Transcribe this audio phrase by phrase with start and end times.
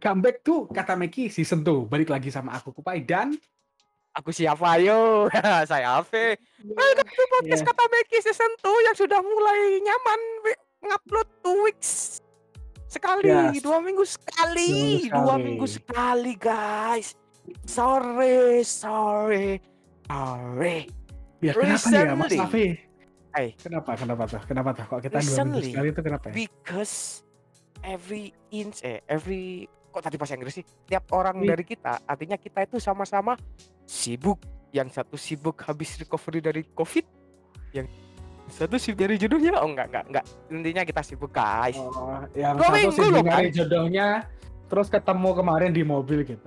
[0.00, 1.84] Welcome back to Kata Meki Season 2.
[1.84, 3.36] Balik lagi sama aku Kupai dan
[4.16, 5.28] Aku siapa yo?
[5.68, 6.40] Saya Ave.
[6.64, 7.68] Welcome to podcast Yeah.
[7.68, 10.20] Kata Meki season 2 yang sudah mulai nyaman
[10.88, 12.16] ngupload two weeks
[12.88, 13.60] sekali, Yes.
[13.60, 15.44] dua minggu sekali, Dua dua sekali.
[15.44, 17.12] minggu sekali guys.
[17.68, 19.60] Sorry, sorry,
[20.08, 20.88] sorry.
[21.44, 22.38] ya kenapa nih ya Mas Recently.
[22.40, 22.66] Afi?
[23.36, 23.48] Hey.
[23.60, 23.90] Kenapa?
[24.00, 24.40] Kenapa tuh?
[24.48, 24.84] Kenapa tuh?
[24.88, 26.34] Kok kita dua minggu Recently, sekali itu kenapa ya?
[26.40, 27.20] Because
[27.84, 30.64] every inch, eh, every kok tadi bahasa Inggris sih?
[30.86, 31.50] Tiap orang Ih.
[31.50, 33.34] dari kita, artinya kita itu sama-sama
[33.84, 34.38] sibuk.
[34.70, 37.02] Yang satu sibuk habis recovery dari COVID,
[37.74, 37.90] yang
[38.46, 39.58] satu sibuk dari jodohnya.
[39.58, 40.24] Oh enggak, enggak, enggak.
[40.46, 41.74] Intinya kita sibuk guys.
[41.74, 44.30] Oh, yang Dua satu loh, nyari jodohnya,
[44.70, 46.46] terus ketemu kemarin di mobil gitu.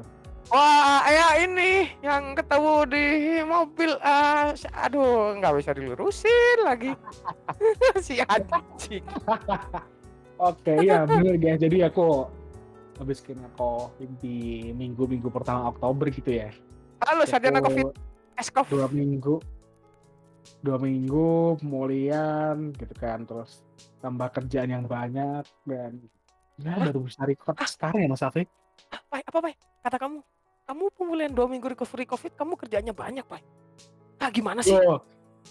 [0.51, 3.05] Wah, ya ini yang ketemu di
[3.43, 3.91] mobil.
[4.55, 6.91] si- aduh, nggak bisa dilurusin lagi.
[8.05, 9.03] si anjing.
[10.51, 11.55] Oke, iya bener ya.
[11.55, 12.27] Jadi aku
[12.99, 16.49] habis kena COVID di minggu-minggu pertama Oktober gitu ya.
[17.03, 18.13] Halo, sarjana COVID.
[18.33, 18.65] Eskov.
[18.65, 19.37] dua minggu
[20.65, 23.63] dua minggu pemulihan gitu kan terus
[24.01, 26.01] tambah kerjaan yang banyak dan
[26.59, 26.89] ya Hah?
[26.89, 28.43] baru bisa record sekarang ya Mas Afi
[29.07, 29.53] Pai, apa Pai?
[29.85, 30.17] Kata kamu,
[30.65, 33.45] kamu pemulihan dua minggu recovery COVID, kamu kerjanya banyak Pai.
[34.17, 34.73] Ah gimana sih?
[34.73, 35.05] loh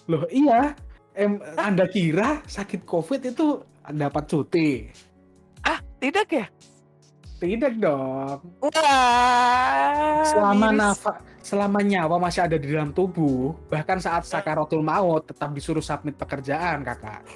[0.08, 0.74] loh iya
[1.14, 3.60] em, anda kira sakit covid itu
[3.92, 4.88] dapat cuti
[5.62, 6.46] Ah tidak ya?
[7.42, 10.22] Tidak dong Wah.
[10.22, 10.78] selama miris.
[10.78, 11.12] nafa
[11.42, 16.80] selama nyawa masih ada di dalam tubuh bahkan saat sakaratul maut tetap disuruh submit pekerjaan
[16.82, 17.26] kakak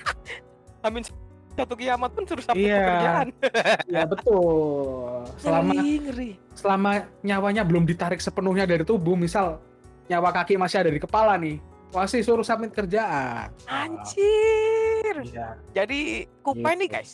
[0.84, 1.04] Amin
[1.50, 2.80] satu kiamat pun suruh sampai Iya.
[2.80, 3.26] pekerjaan.
[3.96, 6.30] ya betul selama Ngeri, ngeri.
[6.52, 9.60] selama nyawanya belum ditarik sepenuhnya dari tubuh, misal
[10.08, 13.52] nyawa kaki masih ada di kepala nih, masih suruh submit kerjaan.
[13.68, 15.14] Anjir.
[15.20, 15.60] Iya.
[15.74, 16.80] Jadi Kupai Gitu.
[16.80, 17.10] nih guys,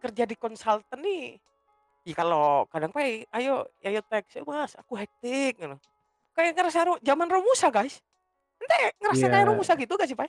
[0.00, 1.38] kerja di konsultan nih.
[2.04, 5.76] Ya kalau kadang Pai, ayo ayo teks, "Eh, Mas, aku hektik gitu.
[6.36, 8.02] Kayak ngerasa ro- zaman Romusa guys.
[8.60, 9.32] Ente ngerasa Iya.
[9.32, 10.28] kayak Romusa gitu gak sih, Pai?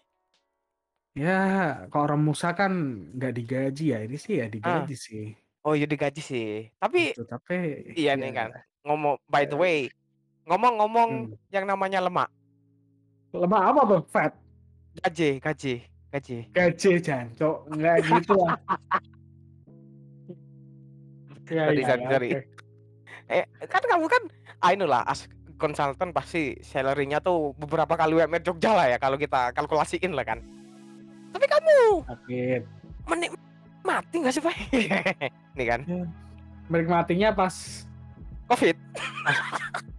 [1.16, 1.40] Ya,
[1.88, 2.72] kalau orang Musa kan
[3.16, 5.32] nggak digaji ya, ini sih ya digaji sih.
[5.64, 6.68] Oh, iya digaji sih.
[6.76, 7.56] Tapi Gitu, tapi
[7.96, 8.50] iya ya, nih kan.
[8.84, 9.88] Ngomong by the way,
[10.44, 11.36] ngomong-ngomong Hmm.
[11.50, 12.28] yang namanya lemak.
[13.32, 14.02] Lemah apa tuh?
[14.12, 14.32] Fat.
[14.96, 15.74] Gaji, gaji,
[16.16, 16.38] gaji.
[16.56, 18.56] Gaji jancok, nggak gitu lah.
[21.46, 22.30] ya, Sorry, ya, ya, sorry.
[22.32, 22.42] oke.
[23.26, 24.24] Eh, kan kamu kan
[24.62, 25.28] ah inilah as
[25.58, 30.40] konsultan pasti salary-nya tuh beberapa kali UMR Jogja lah ya kalau kita kalkulasiin lah kan.
[31.36, 31.76] Tapi kamu
[32.08, 32.62] Sakit.
[33.12, 34.56] menikmati nggak sih, Pak?
[35.60, 35.82] Nih kan,
[36.72, 37.84] Menikmatinya pas
[38.48, 38.78] Covid.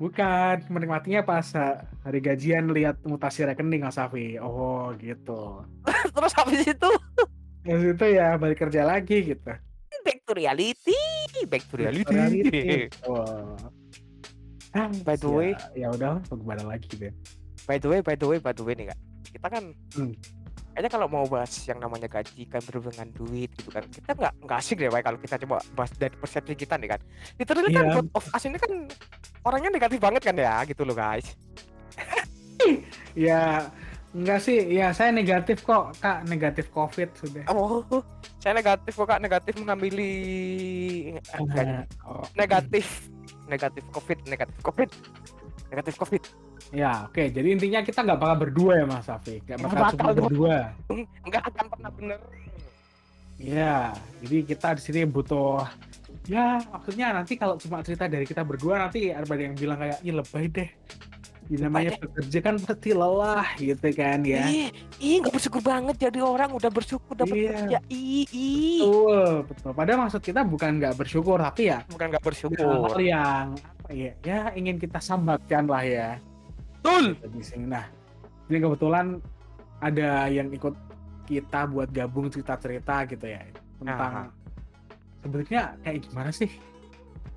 [0.00, 4.34] bukan, menikmatinya pas ha- hari gajian lihat mutasi rekening Mas Safi.
[4.36, 5.60] Oh, gitu.
[6.16, 6.90] Terus habis itu
[7.60, 9.52] Terus itu ya balik kerja lagi gitu.
[10.00, 10.96] back to reality,
[11.44, 12.88] back to reality.
[13.04, 13.54] Wah.
[14.70, 15.50] Ah, By the ya- way.
[15.74, 17.10] ya udah bagaimana lagi deh.
[17.66, 20.14] By the way, by the way, by the way nih kak, kita kan Hmm.
[20.70, 24.58] Kayaknya kalau mau bahas yang namanya gaji kan berhubungan duit gitu kan, kita nggak nggak
[24.58, 27.00] asik deh, Pak, kalau kita coba bahas dari persepsi kita nih kan.
[27.36, 27.94] Literally kan Iya.
[27.98, 28.72] God of Us ini kan
[29.42, 31.26] orangnya negatif banget kan ya, gitu loh guys.
[33.16, 33.72] Ya
[34.14, 37.44] enggak sih, ya saya negatif kok Kak, negatif Covid sudah.
[37.50, 37.82] Oh,
[38.38, 40.12] saya negatif kok kak, negatif mengamili
[41.16, 43.08] eh, enggak, Oh, negatif,
[43.48, 44.88] negatif COVID, negatif COVID,
[45.72, 46.22] negatif COVID.
[46.68, 50.10] Ya oke, jadi intinya kita nggak bakal berdua ya Mas Safi, nggak bakal cuma bakal
[50.12, 50.24] dong.
[50.28, 50.58] berdua.
[51.24, 52.20] Nggak akan pernah bener.
[53.36, 55.64] Ya, jadi kita di sini butuh
[56.28, 60.12] ya maksudnya nanti kalau cuma cerita dari kita berdua nanti ada yang bilang kayak ini
[60.12, 60.70] lebay deh.
[61.50, 64.46] Ya, namanya bekerja kan pasti lelah gitu kan ya.
[64.46, 64.70] Ih,
[65.02, 67.50] ih nggak bersyukur banget jadi orang udah bersyukur dapat Iya.
[67.50, 67.78] kerja.
[67.90, 68.80] Ih, ih.
[68.86, 69.70] Betul, betul.
[69.74, 72.94] Padahal maksud kita bukan nggak bersyukur, tapi ya Bukan nggak hal bersyukur.
[73.02, 76.08] yang apa ya, ya ingin kita sambatkan lah ya
[76.80, 77.04] Betul.
[77.40, 77.68] sini.
[77.68, 77.84] Nah,
[78.48, 79.20] ini kebetulan
[79.80, 80.72] ada yang ikut
[81.24, 83.44] kita buat gabung cerita-cerita gitu ya
[83.78, 84.34] tentang
[85.20, 86.50] sebenarnya kayak gimana sih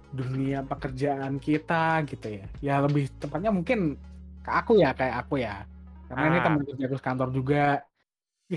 [0.10, 2.46] dunia pekerjaan kita gitu ya.
[2.60, 4.00] Ya lebih tepatnya mungkin
[4.42, 5.64] ke aku ya kayak aku ya.
[6.08, 7.82] Karena ini teman kerjaku sekantor juga.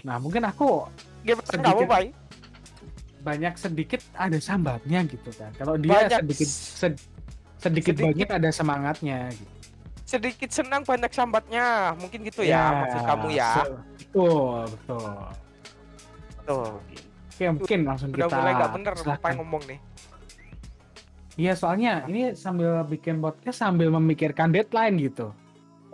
[0.04, 0.84] Nah, mungkin aku
[1.26, 1.74] Gimana Sedikit.
[1.74, 2.00] kamu, Pak?
[3.26, 5.50] banyak sedikit ada sambatnya gitu kan.
[5.58, 7.02] Kalau dia Banyak sedikit sed-
[7.58, 8.06] sedikit, sedikit.
[8.14, 9.55] banyak ada semangatnya gitu.
[10.06, 11.98] Sedikit senang banyak sambatnya.
[11.98, 13.66] Mungkin gitu ya, maksud kamu ya.
[13.98, 15.10] betul, betul.
[16.46, 16.78] Tuh.
[17.36, 19.78] Oke, mungkin langsung Udah kita mulai nggak bener apa yang ngomong nih.
[21.36, 25.36] Iya, soalnya ini sambil bikin podcast sambil memikirkan deadline gitu.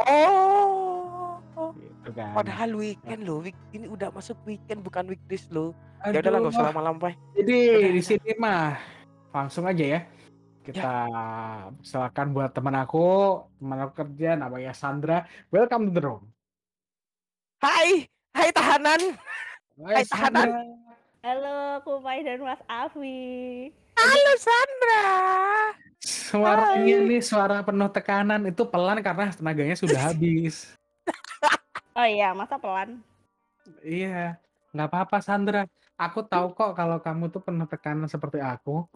[0.07, 1.41] Oh.
[1.75, 2.31] Gitu kan.
[2.37, 5.75] Padahal weekend loh, week ini udah masuk weekend bukan weekdays loh.
[6.07, 7.09] Ya udahlah nggak usah lama-lama.
[7.35, 7.91] Jadi Udah.
[7.95, 8.79] di sini mah
[9.35, 10.01] langsung aja ya.
[10.63, 11.11] Kita
[11.83, 15.27] silakan buat teman aku, teman aku kerja namanya Sandra.
[15.51, 16.23] Welcome to the room.
[17.59, 19.19] Hai, hai tahanan.
[19.83, 20.47] Hai, tahanan.
[20.47, 20.63] Sandra.
[21.27, 23.75] Halo, Kupai dan Mas Afi.
[23.99, 25.07] Halo Sandra.
[26.03, 27.11] Suaranya Hai.
[27.11, 30.79] nih suara penuh tekanan itu pelan karena tenaganya sudah habis.
[31.99, 33.03] Oh iya, masa pelan?
[33.83, 34.39] Iya,
[34.71, 35.67] nggak apa-apa Sandra.
[35.99, 38.87] Aku tahu kok kalau kamu tuh penuh tekanan seperti aku.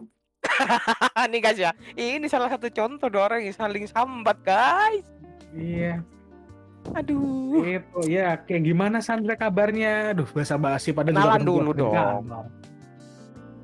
[1.31, 5.05] nih guys ya, ini salah satu contoh dua orang yang saling sambat guys.
[5.49, 6.03] Iya,
[6.93, 7.63] Aduh.
[7.63, 8.37] itu ya.
[8.39, 10.13] Kayak gimana Sandra kabarnya?
[10.13, 11.93] Duh, bahasa basi pada Kenalan dulu dong.
[11.93, 12.45] kantor.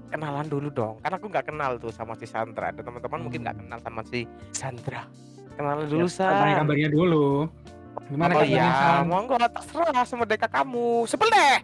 [0.08, 2.70] Kenalan dulu dong, karena aku nggak kenal tuh sama si Sandra.
[2.70, 5.10] Dan teman-teman mungkin nggak kenal sama si Sandra.
[5.54, 6.60] Kenalan dulu Ya, tanya San.
[6.62, 7.26] kabarnya dulu.
[8.10, 9.04] Gimana Oh kabarnya iya, San?
[9.06, 11.06] monggo terserah semerdeka kamu.
[11.06, 11.56] Sebel deh.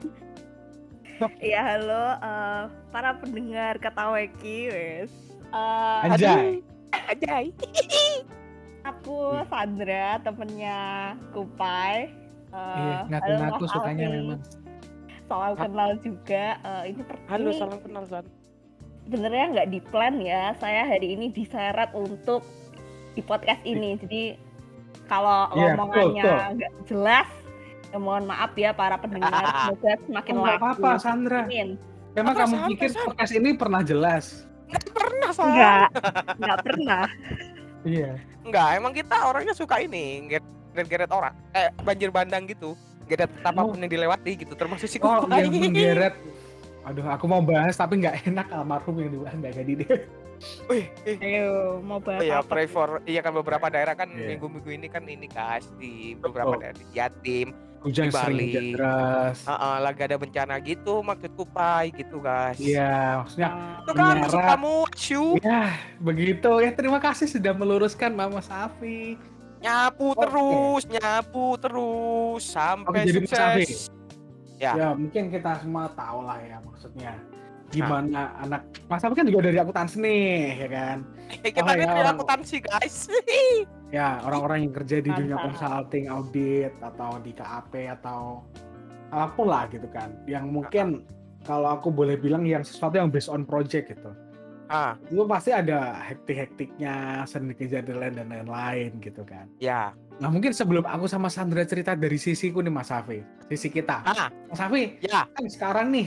[1.20, 5.12] Iya, halo eh, para pendengar Kataweki, wes.
[5.52, 6.64] Eh, Anjay.
[7.12, 7.46] Anjay.
[8.90, 10.80] aku Sandra, temennya
[11.36, 12.08] Kupai.
[12.50, 14.16] Eh, Iya, ngaku-ngaku sukanya Afi.
[14.16, 14.42] memang.
[15.28, 16.46] Salam kenal juga.
[16.58, 18.26] Eh, ini per- Halo, salam kenal San.
[19.04, 20.54] sebenarnya nggak di plan ya.
[20.56, 22.46] Saya hari ini diseret untuk
[23.12, 23.98] di podcast ini.
[23.98, 24.38] Jadi
[25.06, 26.24] kalau Iya, ngomongannya
[26.56, 27.28] nggak jelas,
[27.90, 29.32] ya mohon maaf ya para pendengar.
[29.66, 30.64] Semoga semakin Oh, nggak laku.
[30.64, 31.42] apa-apa Sandra.
[31.44, 31.70] Amin.
[32.12, 33.04] Emang Apa, kamu santai, pikir San?
[33.06, 34.26] podcast ini pernah jelas?
[34.68, 35.46] Nggak pernah San.
[35.48, 35.88] Enggak,
[36.36, 37.06] enggak pernah.
[37.80, 38.12] Iya.
[38.42, 41.34] Enggak, emang kita orangnya suka ini, geret-geret orang.
[41.50, 42.74] Kayak banjir bandang gitu.
[43.06, 46.14] Geret apa pun yang dilewati gitu, termasuk si Oh, yang menggeret.
[46.82, 50.00] Aduh, aku mau bahas tapi nggak enak almarhum yang dibahas nggak jadi deh.
[50.66, 51.18] Wih, ih.
[51.20, 51.50] Ayo,
[51.80, 52.48] mau bahas Oh iya, apa?
[52.48, 54.34] pray for iya kan beberapa daerah kan Iya.
[54.34, 56.62] minggu-minggu ini kan ini guys di beberapa Betul.
[56.64, 57.48] daerah di Jatim.
[57.80, 58.46] Hujan Di sering Bali.
[58.46, 59.38] hujan deras.
[59.44, 62.60] Heeh, lagi ada bencana gitu maksudku pai gitu guys.
[62.60, 63.50] Iya, maksudnya
[63.80, 65.64] Itu kan maksud kamu syu ya
[65.98, 66.72] begitu ya.
[66.72, 69.16] Terima kasih sudah meluruskan Mama Safi.
[69.60, 70.24] nyapu Oke.
[70.24, 73.92] terus, nyapu terus sampai jadi sukses.
[74.56, 74.72] Ya.
[74.72, 77.16] Ya mungkin kita semua tahu lah ya maksudnya
[77.68, 80.98] gimana anak Mas Safi kan juga dari akuntansi nih ya kan.
[81.48, 83.08] Kita Oh, ini ya, dari akuntansi guys.
[83.90, 88.46] Ya orang-orang yang kerja di dunia consulting, audit atau di KAP atau
[89.10, 90.14] apa pun lah gitu kan.
[90.30, 90.88] Yang mungkin
[91.42, 94.14] kalau aku boleh bilang yang sesuatu yang based on project gitu.
[94.70, 99.50] ah, Itu pasti ada hektik-hektiknya, seni kejadian dan lain-lain gitu kan.
[99.58, 99.98] ya.
[100.22, 104.06] Nah mungkin sebelum aku sama Sandra cerita dari sisiku nih Mas Safi, sisi kita.
[104.06, 105.26] Ah, Mas Safi, ya.
[105.34, 106.06] kan sekarang nih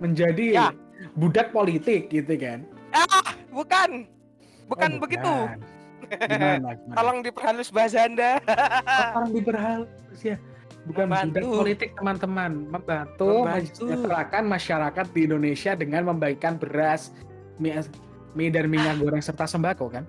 [0.00, 0.66] menjadi Ya.
[1.12, 2.64] budak politik gitu kan.
[2.96, 4.08] Ah, bukan.
[4.72, 5.34] Bukan Oh, begitu.
[6.14, 6.68] Gimana?
[6.74, 6.94] gimana?
[6.94, 8.30] Tolong diperhalus bahasa Anda.
[9.12, 10.36] orang diperhalus ya.
[10.82, 11.62] Bukan Membantu.
[11.62, 14.42] politik teman-teman, membantu, Membantu.
[14.42, 17.14] masyarakat di Indonesia dengan membagikan beras,
[17.56, 17.86] mie,
[18.34, 20.02] mie dan minyak goreng serta sembako kan?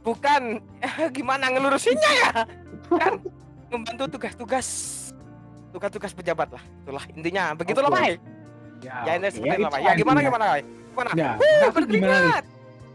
[0.00, 0.62] Bukan.
[1.16, 2.30] Gimana ngelurusinnya ya?
[2.88, 3.18] Kan
[3.68, 4.66] membantu tugas-tugas
[5.74, 6.62] tugas-tugas pejabat lah.
[6.86, 7.44] Itulah intinya.
[7.52, 7.98] Begitulah, Oke.
[7.98, 8.02] Pak.
[8.06, 9.80] Ya, Ya, ini seperti itu Pak.
[9.80, 10.60] Ya, gimana gimana, Pak?
[10.94, 11.10] Gimana?
[11.16, 11.72] Ya, Uh, gimana nih?
[11.74, 12.44] berkeringat.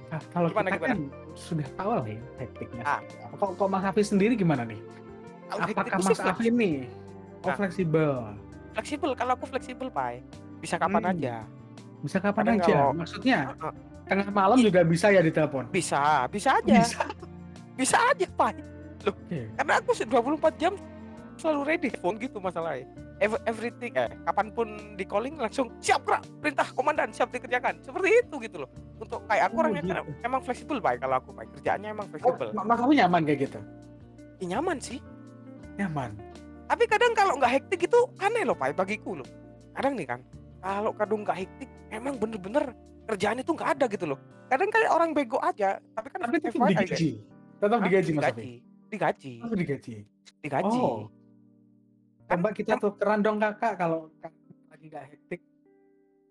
[0.09, 0.87] Ah, kalau Gimana, kita gimana?
[0.87, 0.99] kan
[1.39, 2.83] sudah tahu lah ya hektiknya.
[2.83, 2.99] Ah.
[3.33, 4.79] Kok, kok Mas Hafiz sendiri gimana nih?
[5.47, 6.75] Kalau Apakah Mas Hafiz nih
[7.41, 7.55] oh, Ah.
[7.55, 8.13] fleksibel?
[8.75, 9.11] fleksibel?
[9.15, 10.21] Kalau aku fleksibel, Pak.
[10.59, 11.11] Bisa kapan Hmm.
[11.15, 11.35] aja.
[11.99, 12.67] Bisa kapan Kadang aja?
[12.69, 13.73] kalau- Maksudnya Heeh.
[14.05, 15.67] tengah malam juga bisa ya ditelepon?
[15.69, 16.75] Bisa, bisa aja.
[16.77, 17.01] Bisa.
[17.75, 18.53] Bisa aja, Pak.
[19.07, 19.39] Oke.
[19.55, 20.75] Karena aku se- 24 jam
[21.35, 22.87] selalu ready phone gitu masalahnya.
[23.19, 28.15] Ev- everything eh kapan pun di calling langsung siap gerak perintah komandan siap dikerjakan seperti
[28.17, 30.11] itu gitu loh untuk kayak aku Oh, orangnya kan gitu.
[30.23, 33.59] emang fleksibel pak kalau aku pak kerjaannya emang Oh, fleksibel Mas Hafiz nyaman kayak gitu?
[34.39, 34.99] Ya, nyaman sih
[35.75, 36.11] Nyaman.
[36.65, 39.27] tapi kadang kalau nggak hektik itu aneh loh pak bagiku loh
[39.73, 40.19] kadang nih kan
[40.59, 42.71] kalau kadang nggak hektik emang bener-bener
[43.05, 46.63] kerjaan itu nggak ada gitu loh kadang kayak orang bego aja tapi kan Tapi tetap
[46.65, 47.09] digaji.
[47.59, 48.51] Tetap digaji Mas digaji
[48.87, 49.95] digaji Tetap digaji.
[50.39, 51.11] digaji Oh.
[52.29, 54.37] Kan- Coba kita kan- tukeran dong kakak kalau kakak
[54.69, 55.41] lagi nggak hektik.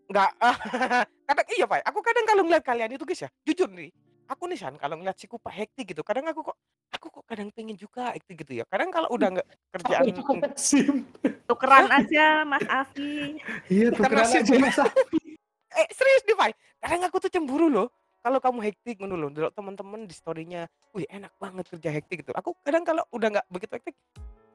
[0.09, 0.31] nggak
[1.29, 3.93] kadang iya pak aku kadang kalau ngeliat kalian itu guys ya jujur nih
[4.25, 6.57] aku nih san kalau ngeliat si kupa hektik gitu kadang aku kok
[6.89, 10.09] aku kok kadang pengen juga hektik gitu ya kadang kalau udah nggak kerjaan
[10.57, 11.05] sim.
[11.49, 13.37] Tukeran aja Mas Afi.
[13.69, 15.37] Iya tukeran aja di- Mas Hafiz.
[15.83, 16.49] eh serius nih pak
[16.81, 21.05] kadang aku tuh cemburu loh kalau kamu hektik ngono loh delok teman-teman di storynya wih
[21.05, 23.97] enak banget kerja hektik gitu aku kadang kalau udah nggak begitu hektik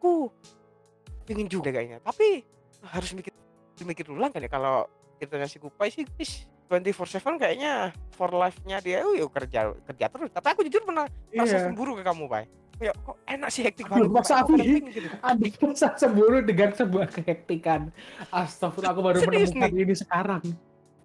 [0.01, 0.33] aku
[1.23, 2.43] pengen juga kayaknya tapi
[2.83, 3.31] harus mikir
[3.83, 4.87] mikir ulang kan ya kalau
[5.19, 10.29] ceritanya si kupai sih is 24/7 kayaknya for life-nya dia oh, yuk kerja kerja terus
[10.31, 11.65] tapi aku jujur pernah merasa Iya.
[11.69, 12.47] cemburu ke kamu pak
[12.81, 14.43] ya kok enak sih hektik banget Mas Pak.
[14.43, 15.07] Aku gitu.
[15.21, 17.93] Ada rasa cemburu dengan sebuah kehektikan.
[18.33, 20.43] Astagfirullah aku baru Serius menemukan ini sekarang.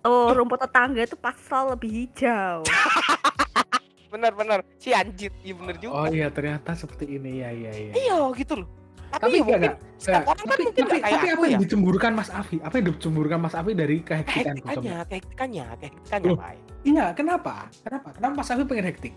[0.02, 2.64] Oh, rumput tetangga itu pas selalu lebih hijau.
[4.12, 5.92] Bener-bener si anjir, iya bener juga.
[5.92, 7.92] Oh iya ternyata seperti ini ya iya iya.
[7.92, 8.68] Iya gitu loh.
[9.08, 9.76] Tapi, Tapi ya enggak mungkin enggak.
[9.98, 11.64] setiap Enggak, orang kan tapi, tapi, kayak tapi apa yang ya.
[11.64, 12.56] dicemburkan Mas Afi?
[12.60, 14.54] Apa yang dicemburkan Mas Afi dari kehektikan?
[14.60, 16.38] Kehektikannya, kehektikannya, kehektikannya, Loh.
[16.38, 16.52] Pak.
[16.84, 17.54] Iya, kenapa?
[17.82, 18.08] Kenapa?
[18.12, 19.14] Kenapa Mas Afi pengen hektik?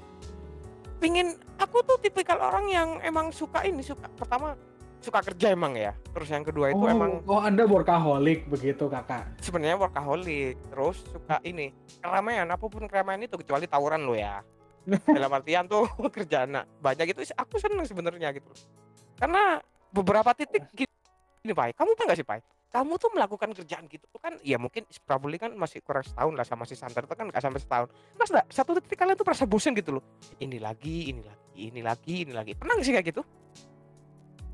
[1.01, 1.27] Pingin
[1.59, 4.55] aku tuh tipikal orang yang emang suka ini, suka pertama
[5.01, 5.91] suka kerja emang ya.
[6.13, 9.25] Terus yang kedua itu oh, emang oh Anda workaholic begitu kakak.
[9.41, 10.55] sebenarnya workaholic.
[10.69, 14.45] Terus suka ini keramaian, apa pun keramaian itu kecuali tawuran lo ya.
[15.17, 18.49] Dalam artian tuh kerjaan nah, banyak itu aku seneng sebenarnya gitu.
[19.17, 19.57] Karena
[19.91, 20.93] beberapa titik gini,
[21.43, 22.39] ini Pai, kamu tau gak sih Pai?
[22.71, 26.63] Kamu tuh melakukan kerjaan gitu kan, ya mungkin probably kan masih kurang setahun lah sama
[26.63, 27.87] si Santer itu kan gak sampai setahun.
[28.15, 30.03] Mas enggak, satu titik kalian tuh merasa bosen gitu loh.
[30.39, 32.51] Ini lagi, ini lagi, ini lagi, ini lagi.
[32.55, 33.21] Pernah gak sih kayak gitu?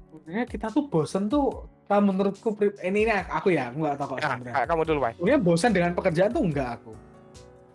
[0.08, 2.50] Sebenarnya kita tuh bosen tuh kalau menurutku
[2.82, 4.51] ini, ini aku ya, aku nggak tahu kok Nah, Sandra.
[4.58, 5.13] kayak kamu dulu Pai.
[5.13, 6.91] Sebenarnya bosan dengan pekerjaan tuh enggak aku.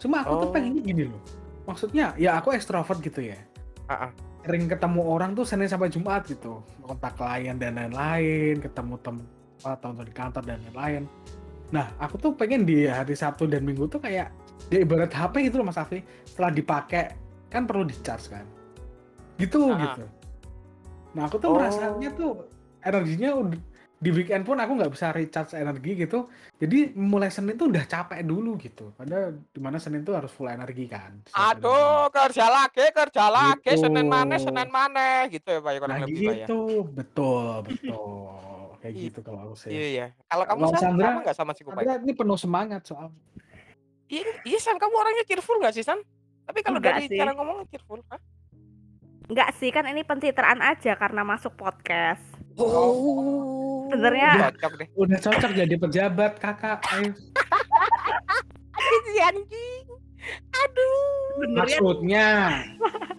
[0.02, 0.52] Cuma aku tuh Oh.
[0.52, 1.23] pengennya gini loh.
[1.62, 3.38] Maksudnya ya aku ekstrovert gitu ya.
[3.87, 4.12] Ah, ah.
[4.42, 6.62] Sering ketemu orang tuh Senin sampai Jumat gitu.
[6.82, 9.25] Kontak klien dan lain-lain, ketemu temen
[9.62, 11.06] atau di kantor dan lain-lain.
[11.70, 14.34] Nah, aku tuh pengen di hari Sabtu dan Minggu tuh kayak
[14.68, 16.02] ya ibarat HP gitu loh Mas Afi.
[16.26, 17.14] Setelah dipakai
[17.49, 18.44] kan perlu di charge kan.
[19.38, 19.78] Gitu Ah.
[19.78, 20.04] gitu.
[21.14, 21.56] Nah, aku tuh Oh.
[21.56, 22.32] merasanya tuh
[22.82, 23.61] energinya udah
[24.02, 26.26] di weekend pun aku nggak bisa recharge energi gitu.
[26.59, 28.90] Jadi mulai Senin tuh udah capek dulu gitu.
[28.92, 31.23] Padahal di mana Senin tuh harus full energi kan.
[31.30, 33.87] Aduh, kerja lagi, kerja lagi, Gitu.
[33.87, 36.35] Senin mana, Senin mana, gitu ya Pak ya kurang Nah lebih ya.
[36.42, 38.26] gitu, betul, betul.
[38.82, 39.71] Kayak gitu kalau aku sih.
[39.71, 40.06] Iya iya.
[40.26, 41.87] Kalau kamu Kalau San, Sandra- sama nggak sama si Kupai?
[41.87, 43.09] Sandra ini penuh semangat soal.
[44.11, 46.02] Iya, iya San, kamu orangnya cheerful nggak sih San?
[46.42, 47.14] Tapi kalau dari sih.
[47.14, 48.18] cara ngomong cheerful, Hah?
[49.30, 52.26] Enggak sih, kan ini pencitraan aja karena masuk podcast.
[52.59, 53.62] Oh.
[53.92, 54.87] Sebenarnya- cocok deh.
[54.94, 56.78] Udah cocok jadi pejabat kakak.
[56.88, 57.12] Ayo.
[59.04, 59.84] Si anjing.
[60.54, 61.50] Aduh.
[61.52, 62.26] Maksudnya,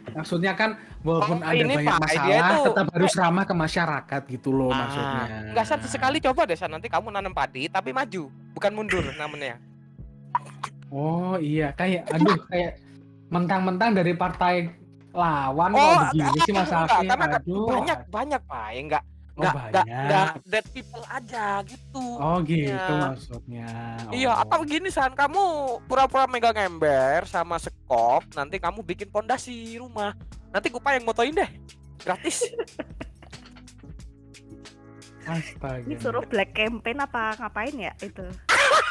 [0.10, 0.70] maksudnya kan
[1.01, 4.50] walaupun Oh, ada ini, banyak Pak, dia masalah, tuh- tetap harus ramah ke masyarakat gitu
[4.50, 5.24] loh maksudnya.
[5.25, 9.03] Ah, Nggak satu sekali coba deh San, nanti kamu nanam padi tapi maju, bukan mundur
[9.13, 9.60] namanya.
[10.88, 12.80] Oh iya, kayak aduh kayak
[13.27, 14.70] mentang-mentang dari partai
[15.12, 16.96] lawan Oh, kok begini sih Mas enggak, Afi.
[17.03, 17.68] karena kan Aduh.
[17.68, 19.01] banyak banyak Pak, ya
[19.34, 19.86] enggak Oh, banyak.
[19.88, 22.06] enggak dead people aja gitu.
[22.16, 22.86] Oh gitu Iya.
[23.04, 23.68] maksudnya.
[24.10, 24.42] Iya, Oh.
[24.44, 25.44] atau gini San, kamu
[25.84, 30.13] pura-pura megang ember sama sekop, nanti kamu bikin pondasi rumah.
[30.50, 31.50] Nanti Kupa yang motoin deh.
[32.00, 32.46] Gratis.
[35.24, 35.80] Astaga.
[35.82, 38.28] ini suruh black campaign apa ngapain ya itu?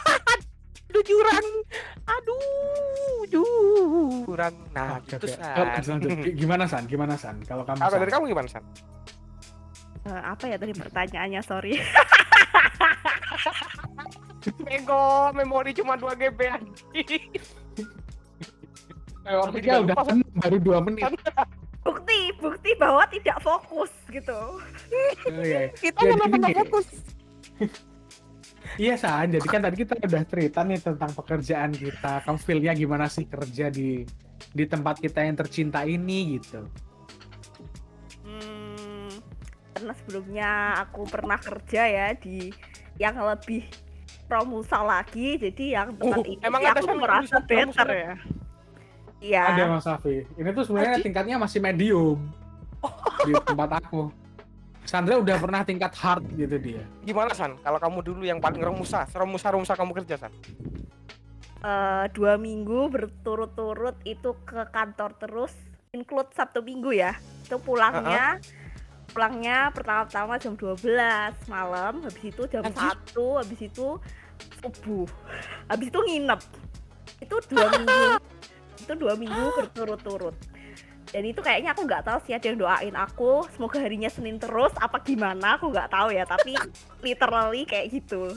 [0.89, 1.47] Aduh jurang.
[2.05, 4.53] Aduh, jurang.
[4.73, 5.81] Nah, Oke, gitu oke.
[5.81, 6.01] San.
[6.41, 6.85] Gimana San?
[6.85, 7.37] Gimana San?
[7.45, 8.01] Kalau kamu Apa San?
[8.01, 8.65] dari kamu gimana San?
[10.03, 11.41] Eh, apa ya tadi pertanyaannya?
[11.47, 11.79] Sorry.
[14.67, 17.25] Bego, memori cuma 2 GB anjing.
[19.23, 21.07] Eh, Orangnya juga udah penuh, baru dua menit.
[21.83, 24.35] Bukti, bukti bahwa tidak fokus gitu.
[25.31, 25.71] Oh, iya.
[25.71, 26.59] Kita Jadi mana pernah gini.
[26.67, 26.87] fokus.
[28.81, 32.23] Iya San, jadi kan tadi kita udah cerita nih tentang pekerjaan kita.
[32.27, 34.03] Kamu feel-nya gimana sih kerja di
[34.51, 36.67] di tempat kita yang tercinta ini gitu.
[39.73, 40.51] Karena sebelumnya
[40.85, 42.53] aku pernah kerja ya di
[43.01, 43.65] yang lebih
[44.29, 48.15] promusa lagi, jadi yang tempat Oh, ini emang ada aku merasa better ya.
[49.23, 49.43] Iya.
[49.55, 50.27] Ada Mas Safi.
[50.35, 51.05] Ini tuh sebenarnya Aji.
[51.07, 52.19] tingkatnya masih medium
[53.29, 54.11] di tempat aku.
[54.83, 56.83] Sandra udah pernah tingkat hard gitu dia.
[57.07, 57.55] Gimana San?
[57.63, 60.35] Kalau kamu dulu yang paling remusa, remusa-remusa kamu kerja San?
[61.63, 65.55] Eh, dua minggu berturut-turut itu ke kantor terus,
[65.95, 67.15] include Sabtu Minggu ya.
[67.47, 68.43] Itu pulangnya
[69.13, 70.81] pulangnya pertama-tama jam 12
[71.47, 72.97] malam, habis itu jam Anjir.
[73.13, 73.87] 1, habis itu
[74.59, 75.07] subuh.
[75.67, 76.41] Habis itu nginep.
[77.21, 78.03] Itu dua minggu.
[78.83, 80.35] Itu dua minggu berturut-turut.
[81.07, 84.73] Dan itu kayaknya aku nggak tahu sih ada yang doain aku semoga harinya Senin terus
[84.75, 86.57] apa gimana aku nggak tahu ya tapi
[87.07, 88.33] literally kayak gitu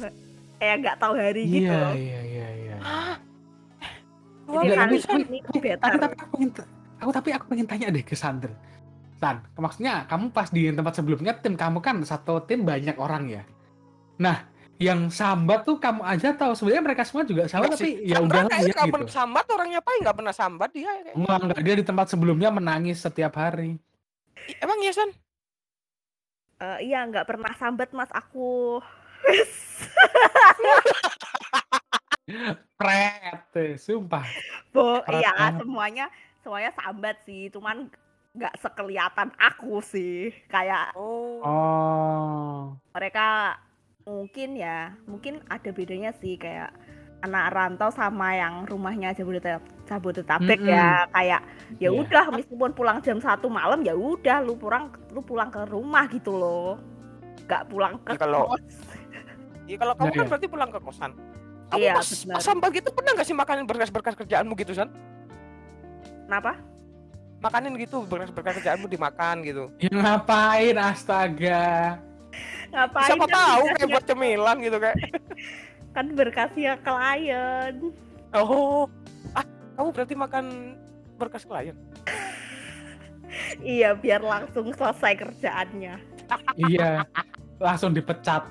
[0.55, 2.75] kayak nggak tahu hari gitu Iya, iya, iya, iya.
[4.45, 5.91] Jadi hari tapi- ini Tapi, better.
[5.97, 6.49] tapi aku pengen
[6.95, 8.53] aku tapi aku pengen tanya deh ke Sandra.
[9.15, 13.43] San, maksudnya kamu pas di tempat sebelumnya tim kamu kan satu tim banyak orang ya.
[14.19, 14.43] Nah,
[14.75, 18.11] yang sambat tuh kamu aja tahu sebenarnya mereka semua juga sama Enggak tapi sih.
[18.11, 18.91] ya udah ya gitu.
[18.91, 22.49] pernah sambat orangnya apa nggak pernah sambat dia kayak- Enggak, enggak dia di tempat sebelumnya
[22.51, 23.79] menangis setiap hari.
[24.59, 25.11] Emang iya San
[26.55, 28.79] Eh, iya nggak pernah sambat mas aku
[32.75, 34.25] Kret, eh, sumpah.
[34.71, 36.05] Bo, iya semuanya
[36.41, 37.87] semuanya sambat sih cuman
[38.35, 42.75] nggak sekelihatan aku sih kayak oh Oh.
[42.91, 43.55] mereka
[44.01, 46.69] mungkin ya mungkin ada bedanya sih kayak
[47.17, 50.69] anak rantau sama yang rumahnya Jabodetabek, Jabodetabek Mm-mm.
[50.69, 51.41] ya kayak
[51.75, 51.95] ya Iya.
[51.95, 56.31] udah meskipun pulang jam satu malam ya udah lu pulang lu pulang ke rumah gitu
[56.31, 56.77] loh
[57.45, 58.61] nggak pulang ke Ya, kalau- kos
[59.65, 60.29] Iya kalau kamu Nah, kan iya.
[60.29, 61.11] berarti pulang ke kosan.
[61.65, 64.93] Kamu Iya, pas, pas sampai gitu pernah nggak sih makanin berkas-berkas kerjaanmu gitu San?
[66.25, 66.57] kenapa
[67.45, 69.69] Makanin gitu berkas-berkas kerjaanmu dimakan gitu.
[69.77, 72.01] Ya ngapain astaga.
[72.73, 74.97] ngapain Siapa kan tahu kayak buat cemilan gitu kayak.
[75.95, 77.93] kan berkasnya klien
[78.35, 78.91] Oh,
[79.31, 79.45] ah
[79.79, 80.45] kamu berarti makan
[81.15, 81.77] berkas klien?
[83.63, 85.95] iya biar langsung selesai kerjaannya
[86.59, 87.05] iya.
[87.55, 88.43] Langsung dipecat.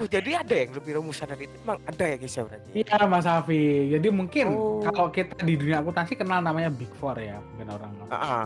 [0.00, 2.70] Oh jadi ada yang lebih rumusan dari itu emang ada ya guys ya berarti.
[2.74, 3.62] Iya Mas Afi.
[3.92, 4.82] Jadi mungkin Oh.
[4.82, 7.92] kalau kita di dunia akuntansi kenal namanya Big Four ya, mungkin orang.
[8.08, 8.44] Ah, ah.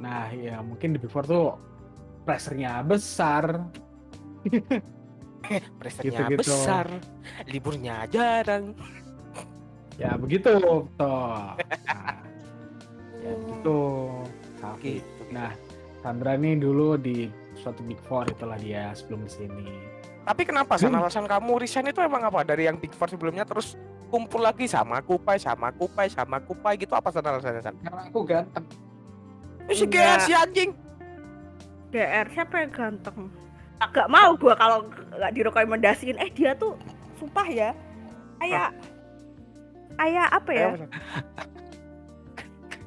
[0.00, 1.54] Nah, ya mungkin di Big Four tuh
[2.24, 3.62] pressure-nya besar.
[5.78, 6.40] Pressure-nya Gitu-gitu.
[6.40, 6.88] besar,
[7.46, 8.72] liburnya jarang.
[10.00, 10.88] Ya begitu toh.
[10.98, 11.54] Nah,
[13.22, 13.80] ya gitu.
[14.58, 14.98] Safi.
[14.98, 15.22] Gitu.
[15.30, 15.52] Nah,
[16.02, 19.68] Sandra nih dulu di suatu Big Four itulah dia sebelum di sini.
[20.24, 20.92] Tapi kenapa San?
[20.92, 21.04] Hmm.
[21.04, 22.40] Alasan kamu resign itu emang apa?
[22.42, 23.76] Dari yang Big Four sebelumnya terus
[24.08, 27.76] kumpul lagi sama Kupai, sama Kupai, sama Kupai gitu apa San alasannya San?
[27.84, 28.64] Karena aku ganteng.
[29.68, 29.84] Eh, Si.
[29.88, 30.72] GR si anjing.
[31.92, 33.30] DR siapa yang ganteng
[33.78, 36.78] agak mau gua kalau nggak direkomendasiin eh dia tuh
[37.18, 37.70] sumpah ya
[38.40, 38.70] kayak
[39.94, 40.68] kayak apa ya?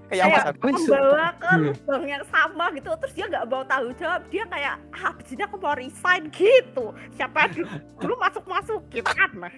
[0.07, 0.55] Kayak apa Kayak- San?
[0.57, 1.57] membawa ke Iya.
[1.67, 5.43] lubang yang sama gitu terus dia nggak mau tahu jawab dia kayak ah abis ini
[5.43, 9.55] aku mau resign gitu siapa yang di- dulu masuk masukin aneh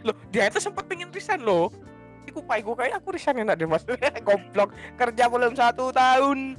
[0.00, 1.66] Loh, dia itu sempat pengen resign loh.
[2.22, 3.82] Si Kupai gue kayak aku resign enak deh mas.
[4.22, 4.70] Goblok.
[4.94, 6.54] Kerja belum satu tahun.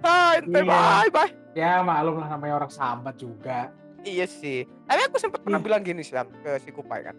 [0.00, 0.64] Bye, Iya.
[0.64, 1.30] bye, bye.
[1.52, 3.68] Ya maklum lah namanya orang sambat juga.
[4.00, 4.64] Iya sih.
[4.82, 5.66] Tapi aku sempat pernah Iya.
[5.66, 7.16] bilang gini sih ke si Kupai kan.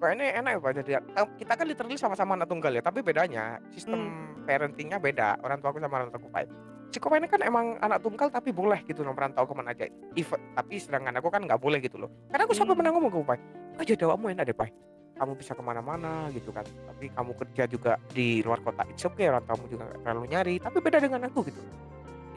[0.00, 0.90] Ini enak ya Pak jadi
[1.36, 5.38] kita kan literally sama-sama anak tunggal ya, tapi bedanya sistem parentingnya beda.
[5.46, 6.44] Orang tua aku sama orang tua Kupai.
[6.90, 9.86] Si Kupai ini kan emang anak tunggal tapi boleh gitu loh merantau ke mana aja.
[10.18, 12.10] If, tapi sedangkan aku kan nggak boleh gitu loh.
[12.34, 12.82] Karena aku sampai Hmm.
[12.82, 13.38] pernah ngomong ke Kupai,
[13.78, 14.70] oh jadi kamu enak deh Pai.
[15.14, 16.66] Kamu bisa ke mana-mana gitu kan.
[16.66, 18.82] Tapi kamu kerja juga di luar kota.
[18.90, 20.54] It's okay orang tuamu juga nggak terlalu nyari.
[20.58, 21.62] Tapi beda dengan aku gitu.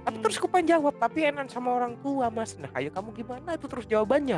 [0.05, 0.23] Tapi Hmm.
[0.29, 2.53] terus Kupai jawab, tapi enak sama orang tua mas.
[2.61, 4.37] Nah ayo kamu gimana itu terus jawabannya.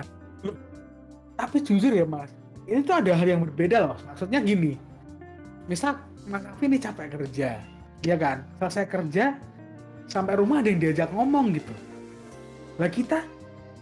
[1.35, 2.31] Tapi jujur ya mas,
[2.63, 3.97] ini tuh ada hal yang berbeda loh.
[4.07, 4.79] Maksudnya gini,
[5.67, 7.61] misal Mas Afi ini capek kerja,
[8.01, 8.41] ya kan?
[8.57, 9.37] Selesai kerja,
[10.05, 11.73] sampai rumah ada yang diajak ngomong gitu.
[12.75, 13.21] Lah kita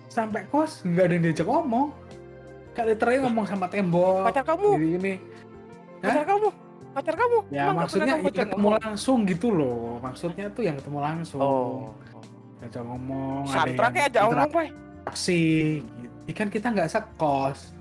[0.07, 1.87] sampai kos nggak ada yang diajak ngomong.
[2.73, 4.27] Kayak literally ngomong sama tembok.
[4.27, 5.13] Pacar kamu, Gini gini.
[5.99, 6.47] pacar kamu,
[6.91, 7.37] pacar kamu.
[7.47, 8.73] Ya Emang maksudnya kamu ya ketemu ngomong?
[8.81, 9.83] langsung gitu loh.
[9.99, 11.39] Maksudnya tuh yang ketemu langsung.
[11.39, 11.95] Oh,
[12.59, 13.43] Diajak ngomong.
[13.45, 14.65] Santra kayak ajak ngomong, Pak.
[14.67, 15.41] interaksi.
[15.79, 16.15] Gitu.
[16.25, 17.72] Ikan kita nggak sekos.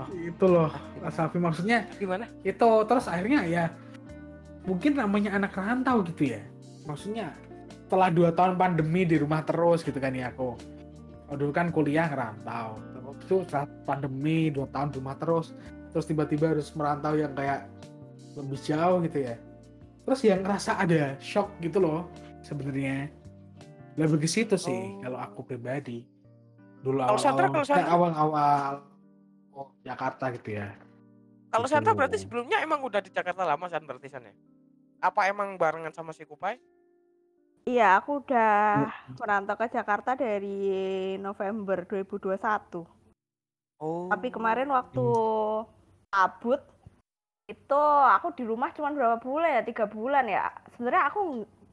[0.00, 0.08] Ah.
[0.12, 0.70] Itu loh,
[1.02, 2.24] Mas Afi maksudnya Gimana?
[2.40, 3.64] itu terus akhirnya ya
[4.64, 6.40] mungkin namanya anak rantau gitu ya.
[6.84, 7.32] Maksudnya
[7.84, 10.54] setelah dua tahun pandemi di rumah terus gitu kan ya aku.
[11.30, 15.54] Oh, dulu kan kuliah ngerantau terus itu setelah pandemi dua tahun di rumah terus
[15.90, 17.66] terus tiba-tiba harus merantau yang kayak
[18.38, 19.34] lebih jauh gitu ya.
[20.06, 22.06] Terus yang ngerasa ada shock gitu loh
[22.42, 23.10] sebenarnya.
[23.98, 25.02] Lebih ke situ sih Oh.
[25.02, 26.06] kalau aku pribadi.
[26.80, 28.72] Dulu awal-awal awal-awal
[29.52, 30.70] oh, Jakarta gitu ya
[31.50, 31.98] Kalau Gitu loh.
[31.98, 34.34] berarti sebelumnya emang udah di Jakarta lama San berarti San ya?
[35.02, 36.60] Apa emang barengan sama si Kupai?
[37.66, 39.14] iya aku udah Hmm.
[39.20, 40.58] merantau ke Jakarta dari
[41.18, 42.88] November 2021
[43.80, 44.08] Oh.
[44.08, 45.68] tapi kemarin waktu Hmm.
[46.08, 46.60] kabut
[47.46, 51.20] itu aku di rumah cuma berapa bulan ya tiga bulan ya sebenarnya aku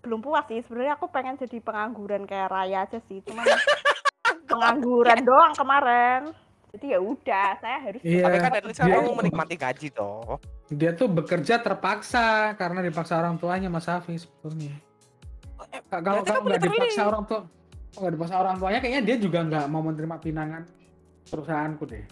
[0.01, 3.45] belum puas sih sebenarnya aku pengen jadi pengangguran kayak Raya aja sih cuman
[4.51, 6.31] pengangguran doang kemarin
[6.69, 8.23] jadi ya udah saya harus Iya.
[8.23, 10.37] Tapi kan at least Dia- kamu menikmati gaji toh.
[10.67, 14.75] dia tuh bekerja terpaksa karena dipaksa orang tuanya Mas Hafiz sebetulnya.
[15.65, 17.39] Eh, Ka- Kalau kalau kamu nggak dipaksa orang tua,
[17.93, 20.63] nggak dipaksa orang tuanya, kayaknya dia juga nggak mau menerima pinangan
[21.25, 22.03] perusahaanku deh.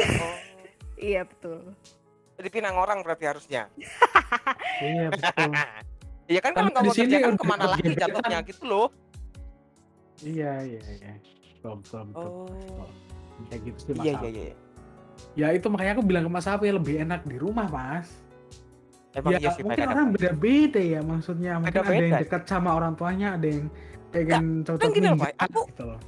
[0.00, 0.36] Oh.
[0.98, 1.60] iya betul
[2.32, 3.68] Jadi pinang orang berarti harusnya.
[4.80, 5.50] Iya betul.
[6.26, 8.88] Iya kan kalau Karena nggak mau kerja kan ke mana lagi jatuhnya gitu loh.
[10.18, 11.12] iya iya iya.
[11.60, 11.76] Betul
[12.08, 12.08] betul.
[12.16, 12.48] Oh.
[12.48, 12.88] betul.
[13.48, 14.30] Kayak gitu sih Mas Iya Hafiz.
[14.30, 14.56] iya iya.
[15.32, 18.08] Ya itu makanya aku bilang ke Mas Hafiz lebih enak di rumah Mas.
[19.12, 21.52] Emang ya iya sih mungkin orang beda-beda ya maksudnya.
[21.60, 23.68] Mungkin ada yang dekat sama orang tuanya, ada yang
[24.08, 25.98] pengen cocok kan gini loh, Pak, aku- gitu loh.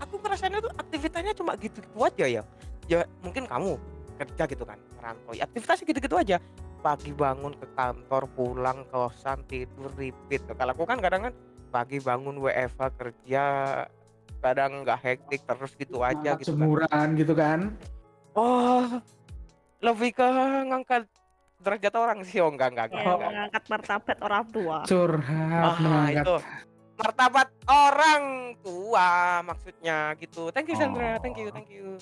[0.00, 2.42] aku ngerasanya tuh aktivitasnya cuma gitu-gitu aja ya.
[2.88, 3.76] Ya mungkin kamu
[4.16, 5.32] kerja gitu kan, merantau.
[5.32, 6.36] Ya, aktivitasnya gitu-gitu aja.
[6.80, 10.44] Pagi bangun ke kantor, pulang kosan, tidur, repeat.
[10.48, 11.34] Kalau aku kan kadang kan
[11.68, 13.44] pagi bangun WFH kerja,
[14.40, 16.58] kadang nggak hektik terus gitu aja Angkat gitu kan.
[16.58, 17.60] jemuran gitu kan
[18.30, 18.86] Oh,
[19.80, 20.22] lebih ke
[20.64, 21.02] ngangkat
[21.58, 23.02] derajat orang sih, oh enggak enggak enggak.
[23.02, 23.28] Ya, enggak.
[23.28, 24.76] mengangkat martabat orang tua.
[24.86, 26.36] curhat Ah, mengangkat itu
[26.94, 28.24] martabat orang
[28.58, 29.08] tua
[29.42, 30.48] maksudnya gitu.
[30.48, 31.52] Thank you Sandra, thank you, Oh.
[31.52, 31.98] thank you.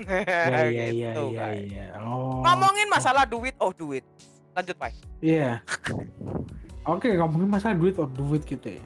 [0.00, 4.00] iya iya iya Gitu, iya iya oh Ngomongin masalah duit, oh duit.
[4.50, 4.92] Lanjut, Pak.
[5.20, 5.60] iya
[6.82, 8.82] oke ngomongin masalah duit oh duit gitu ya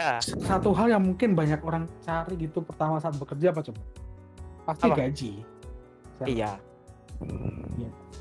[0.00, 0.16] Ya.
[0.22, 3.82] satu hal yang mungkin banyak orang cari gitu pertama saat bekerja apa coba
[4.64, 4.96] pasti Apa?
[4.96, 5.32] gaji
[6.16, 6.26] Siapa?
[6.26, 6.52] Iya.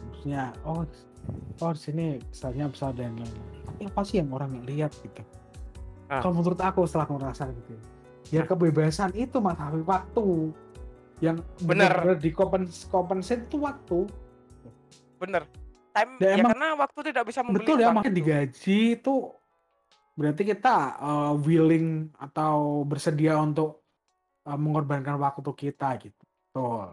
[0.06, 0.84] maksudnya oh
[1.58, 3.32] oh di sini misalnya besar dan lain-lain
[3.64, 5.24] tapi apa sih yang orang lihat gitu
[6.06, 6.20] Ah.
[6.20, 7.78] kalau menurut aku setelah aku merasa gitu
[8.28, 10.50] ya kebebasan itu mas Habib waktu
[11.20, 14.10] yang benar di kompensasi itu waktu
[15.16, 15.44] Bener.
[15.90, 19.14] Time Ya, ya, emang- karena waktu tidak bisa membeli betul ya makanya digaji itu
[20.20, 23.88] berarti kita uh, willing atau bersedia untuk
[24.44, 26.20] uh, mengorbankan waktu kita gitu
[26.52, 26.92] betul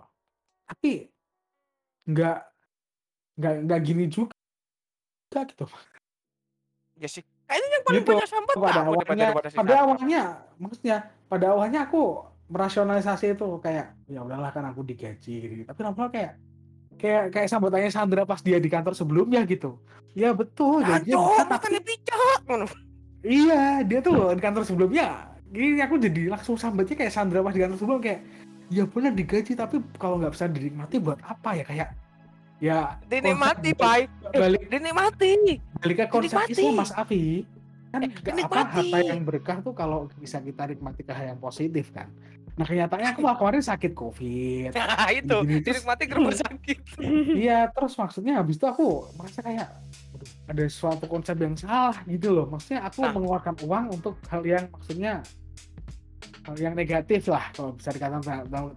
[0.70, 1.10] tapi
[2.06, 2.38] nggak
[3.34, 4.30] nggak nggak gini juga
[5.42, 5.66] gitu
[6.96, 7.20] Ya sih.
[7.44, 8.08] Kayaknya yang paling Gitu.
[8.16, 10.22] banyak sambat pada awalnya pada awalnya
[10.56, 10.96] maksudnya
[11.28, 15.62] pada awalnya aku merasionalisasi itu kayak ya udahlah kan aku digaji gitu.
[15.68, 16.40] tapi lama kayak
[16.96, 19.76] kayak kayak sambutannya Sandra pas dia di kantor sebelumnya gitu
[20.16, 21.76] ya betul Aduh, besar, tapi.
[23.22, 27.60] Iya dia tuh di kantor sebelumnya gini aku jadi langsung sambatnya kayak Sandra pas di
[27.60, 28.20] kantor sebelum kayak
[28.66, 31.88] ya benar digaji tapi kalau nggak bisa dinikmati buat apa ya kayak
[32.56, 34.08] ya Dinikmati, Pai.
[34.32, 35.60] Eh, balik Dinikmati.
[35.76, 36.52] balik ke konsep Dinikmati.
[36.56, 37.44] Islam Mas Afi
[37.86, 38.76] kan Eh, nggak apa dinikmati.
[38.90, 42.10] harta yang berkah tuh kalau bisa kita nikmati ke hal yang positif kan
[42.52, 45.36] nah kenyataannya aku kemarin sakit covid Nah, itu.
[45.44, 46.78] Gini, Dinikmati ke rumah sakit.
[47.44, 50.05] iya terus maksudnya habis itu aku merasa kayak "Aduh,
[50.46, 52.46] ada suatu konsep yang salah gitu loh.
[52.46, 53.12] Maksudnya aku Nah.
[53.14, 55.22] mengeluarkan uang untuk hal yang maksudnya
[56.46, 58.22] hal yang negatif lah kalau bisa dikatakan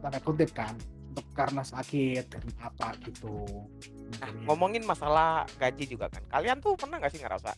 [0.01, 0.73] tanda, kutip kan.
[1.09, 3.45] Untuk karena sakit karena apa gitu.
[4.21, 6.21] Nah, ngomongin masalah gaji juga kan.
[6.29, 7.53] Kalian tuh pernah nggak sih ngerasa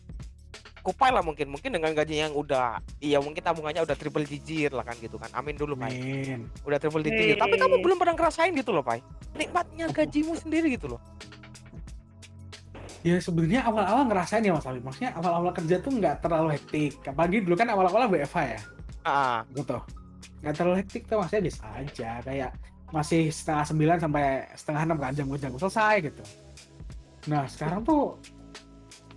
[0.83, 1.47] kupai lah mungkin.
[1.47, 5.31] Mungkin dengan gaji yang udah iya mungkin tabungannya udah triple digit lah kan gitu kan.
[5.31, 5.95] Amin dulu Pai.
[5.95, 6.51] Amin.
[6.67, 7.39] udah triple digit.
[7.39, 8.99] Tapi kamu belum pernah ngerasain gitu loh Pai.
[9.39, 10.99] Nikmatnya gajimu sendiri gitu loh
[13.01, 14.85] Ya sebenarnya awal-awal ngerasain ya Mas Alif.
[14.85, 17.01] Maksudnya awal-awal kerja tuh nggak terlalu hektik.
[17.01, 18.61] Apalagi dulu kan awal-awal WFH ya,
[19.09, 19.77] ah gitu.
[20.45, 22.11] Nggak terlalu hektik tuh maksudnya bisa aja.
[22.21, 22.51] Kayak
[22.93, 26.23] masih setengah sembilan sampai setengah enam kan jam kerja gue selesai gitu.
[27.33, 28.03] Nah sekarang tuh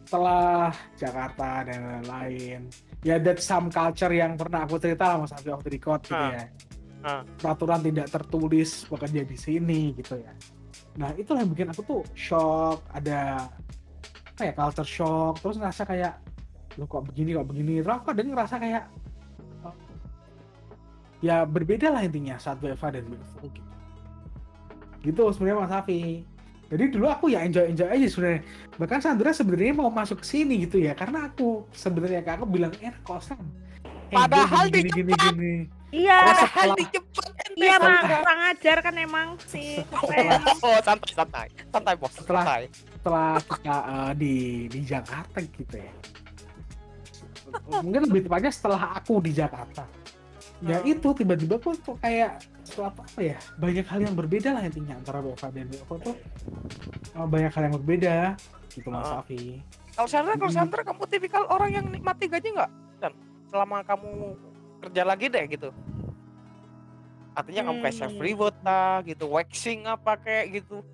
[0.04, 2.60] setelah Jakarta dan lain-lain,
[3.02, 6.16] ya that some culture yang pernah aku cerita lah Mas Alif waktu di Kota gitu
[6.16, 6.32] Ah.
[6.32, 6.44] ya.
[7.36, 10.32] Peraturan tidak tertulis bekerja di sini gitu ya.
[10.96, 13.44] Nah itu yang bikin aku tuh shock, ada
[14.42, 16.14] ya culture shock terus ngerasa kayak
[16.74, 17.72] lu kok begini kok begini?
[17.82, 18.84] Terus aku kadang ngerasa kayak
[19.62, 19.74] oh,
[21.22, 23.70] ya berbeda lah intinya saat WFA dan WFO gitu.
[25.04, 26.02] Gitu sebenarnya Mas Safi
[26.72, 28.42] jadi dulu aku ya enjoy enjoy aja sebenarnya.
[28.80, 32.72] Bahkan Sandra sebenarnya mau masuk ke sini gitu ya karena aku sebenarnya kayak aku bilang
[32.82, 33.38] enak kosan
[34.12, 35.54] Eh, Padahal gini, gini, di gini, gini.
[35.94, 37.54] Iya, padahal setelah- di Jepang ente.
[37.54, 39.62] Iya setelah- emang kurang ajar kan emang si
[40.02, 41.46] Setelah- oh santai santai.
[41.68, 42.62] Santai bos Setelah- santai.
[42.90, 44.34] setelah kita eh, di
[44.66, 45.92] di Jakarta gitu ya.
[47.76, 49.86] Mungkin lebih tepatnya setelah aku di Jakarta.
[50.60, 50.88] Ya Hmm.
[50.88, 55.20] itu tiba-tiba tuh tuh kayak suatu apa ya banyak hal yang berbeda lah intinya antara
[55.20, 56.16] WFA dan WFO tuh.
[57.12, 58.16] Eh, banyak hal yang berbeda
[58.70, 59.20] gitu Mas Ah.
[59.20, 59.60] Safi
[59.92, 60.58] kalau Sandra kalau Hmm.
[60.58, 62.70] Sandra kamu tipikal orang yang nikmati gaji nggak?
[62.98, 63.12] Dan
[63.46, 64.10] selama kamu
[64.84, 65.68] kerja lagi deh gitu.
[67.34, 68.02] Artinya kamu kayak Hmm.
[68.06, 69.24] self reward lah gitu.
[69.26, 70.84] Waxing apa kayak gitu.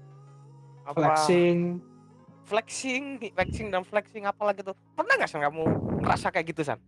[0.87, 0.97] Apa?
[0.97, 1.83] Flexing.
[2.49, 5.63] Flexing flexing dan flexing apalah gitu pernah nggak San kamu
[6.03, 6.83] ngerasa kayak gitu San?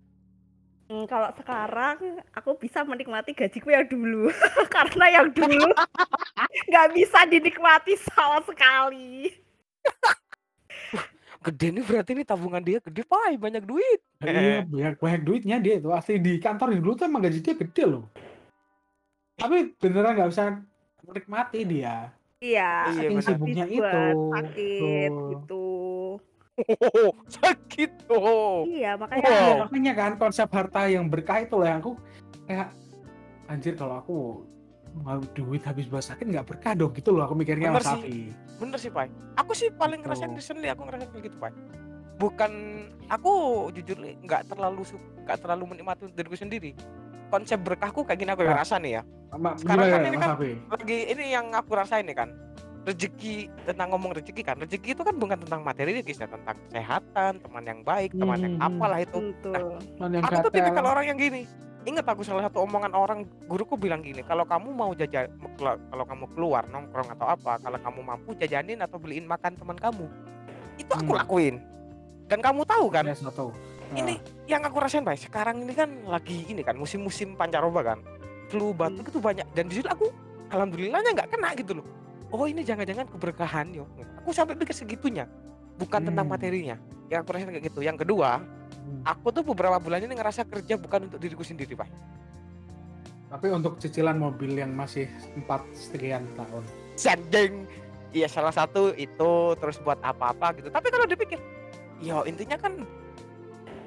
[0.90, 4.26] Hmm, kalau sekarang aku bisa menikmati gajiku yang dulu.
[4.74, 5.70] Karena yang dulu
[6.68, 9.30] nggak bisa dinikmati sama sekali.
[11.42, 15.74] gede nih berarti nih tabungan dia gede pai banyak duit iya banyak banyak duitnya dia
[15.82, 18.04] itu asli di kantor dulu tuh emang gaji dia gede loh
[19.34, 20.44] tapi beneran nggak bisa
[21.02, 23.28] menikmati dia Iya, Iya, saking benar.
[23.30, 24.02] sibuknya itu
[24.34, 25.28] sakit Betul.
[25.30, 25.66] gitu.
[26.98, 29.38] oh, sakit oh Iya, makanya Wow.
[29.38, 31.94] Iya, makanya kan konsep harta yang berkah itu loh yang aku
[32.50, 32.74] kayak
[33.46, 34.18] anjir kalau aku
[34.94, 38.28] mau duit habis buat sakit nggak berkah dong gitu loh aku mikirnya Bener Mas sih.
[38.56, 40.38] Bener sih pai aku sih paling ngerasain Betul.
[40.38, 41.52] recently aku ngerasain kayak gitu pai
[42.14, 42.52] bukan
[43.08, 43.32] aku
[43.72, 44.84] jujur nggak terlalu
[45.24, 46.76] nggak terlalu menikmati diriku sendiri
[47.28, 48.56] konsep berkahku kayak gini aku yang Nah.
[48.60, 49.02] ngerasa nih ya
[49.32, 50.50] Ma- Sekarang kan ini kan Safi?
[50.68, 52.28] lagi ini yang aku rasain nih kan
[52.82, 57.32] rezeki tentang ngomong rezeki kan rezeki itu kan bukan tentang materi guys ya tentang kesehatan
[57.38, 58.66] teman yang baik teman yang Hmm.
[58.68, 59.78] apalah itu betul.
[60.02, 61.42] Yang aku tuh kata- tipikal orang yang gini
[61.82, 65.26] ingat aku salah satu omongan orang guruku bilang gini kalau kamu mau jajan
[65.58, 70.06] kalau kamu keluar nongkrong atau apa kalau kamu mampu jajanin atau beliin makan teman kamu.
[70.78, 71.20] Itu aku Hmm.
[71.20, 71.54] lakuin.
[72.30, 73.04] Dan kamu tahu kan?
[73.04, 73.52] Ada satu.
[73.92, 74.16] ini
[74.48, 77.98] yang aku rasain pak sekarang ini kan lagi ini kan musim-musim pancaroba kan.
[78.48, 79.44] Flu batuk itu banyak.
[79.52, 80.08] Dan di situ aku
[80.48, 81.86] alhamdulillahnya nggak kena gitu loh.
[82.32, 83.84] Oh ini jangan-jangan keberkahan yo.
[84.24, 85.28] Aku sampai pikir segitunya
[85.76, 86.32] bukan tentang Hmm.
[86.32, 86.76] materinya.
[87.12, 87.80] Yang aku rasain kayak gitu.
[87.84, 88.48] Yang kedua Hmm.
[89.02, 91.88] Aku tuh beberapa bulan ini ngerasa kerja bukan untuk diriku sendiri pak.
[93.32, 96.64] Tapi untuk cicilan mobil yang masih empat sekian tahun.
[96.92, 97.64] sandeng
[98.12, 100.68] iya salah satu itu terus buat apa-apa gitu.
[100.68, 101.40] Tapi kalau dipikir
[102.04, 102.84] ya intinya kan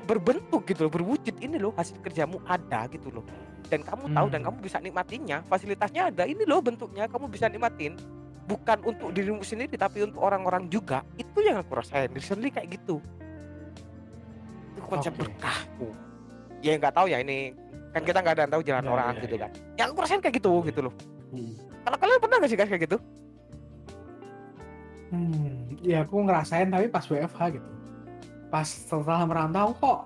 [0.05, 3.25] berbentuk gitu loh berwujud ini loh hasil kerjamu ada gitu loh.
[3.69, 4.47] Dan kamu tahu dan Hmm.
[4.49, 6.25] kamu bisa nikmatinya fasilitasnya ada.
[6.25, 7.97] Ini loh bentuknya kamu bisa nikmatin.
[8.45, 11.01] Bukan untuk dirimu sendiri tapi untuk orang-orang juga.
[11.17, 12.09] Itu yang aku rasain.
[12.13, 12.97] Recently kayak gitu.
[12.97, 13.24] itu
[14.87, 15.19] konsep Oke.
[15.25, 15.87] berkahku
[16.59, 17.53] ya nggak tahu ya ini
[17.91, 19.41] kan kita nggak ada yang tahu jalan Ya, orang ya, gitu ya.
[19.41, 20.93] kan yang aku rasain kayak gitu gitu loh
[21.25, 21.51] Hmm.
[21.81, 22.97] kalau kalian pernah nggak sih guys kayak gitu
[25.05, 27.67] Hmm, ya aku ngerasain tapi pas WFH gitu.
[28.49, 29.99] Pas setelah merantau kok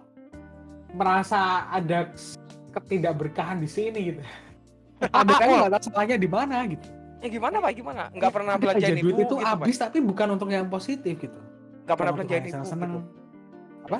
[0.91, 2.11] merasa ada
[2.69, 4.21] ketidakberkahan di sini gitu.
[5.15, 6.83] ada kan nggak tahu salahnya di mana gitu.
[7.19, 7.71] Ya gimana pak?
[7.73, 8.03] Gimana?
[8.11, 11.39] Nggak pernah Ada belanjain ibu duit itu gitu, habis tapi bukan untuk yang positif gitu.
[11.83, 12.91] Nggak pernah belanjain yang ibu seneng.
[12.91, 13.97] gitu.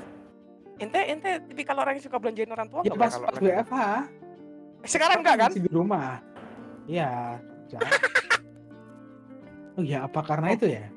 [0.80, 3.84] Ente ente tipikal orang yang suka belanjain orang tua Ya pas kalau pas WFH.
[4.88, 5.52] Sekarang enggak kan?
[5.52, 6.24] Masih di rumah.
[6.88, 7.10] Iya.
[9.78, 10.88] Oh ya apa karena itu ya?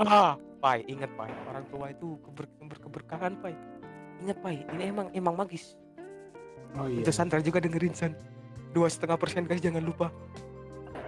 [0.00, 3.52] Ah, Pai, ingat Pai, orang tua itu keber berkeberkahan Pai.
[4.24, 5.76] Ingat Pai, ini emang emang magis.
[6.76, 7.00] Oh iya.
[7.00, 8.12] Itu Sandra juga dengerin San.
[8.76, 10.08] Dua setengah persen guys jangan lupa.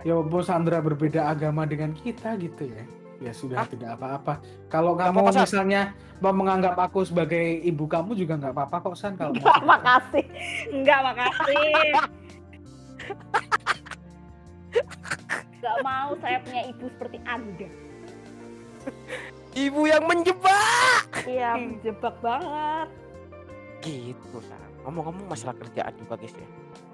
[0.02, 2.82] ya bos Sandra berbeda agama dengan kita gitu ya
[3.22, 3.68] ya sudah Hah?
[3.70, 5.44] tidak apa-apa kalau Nggak kamu apa-apa, San.
[5.46, 5.82] misalnya
[6.18, 10.24] mau menganggap aku sebagai ibu kamu juga nggak apa-apa kok San kalau mau Enggak, makasih.
[10.70, 11.74] Enggak, makasih.
[15.52, 17.68] Enggak mau saya punya ibu seperti Anda.
[19.52, 21.06] Ibu yang menjebak.
[21.22, 22.88] Iya, menjebak banget.
[23.78, 24.58] Gitu, San.
[24.82, 26.48] Ngomong-ngomong masalah kerjaan juga guys ya.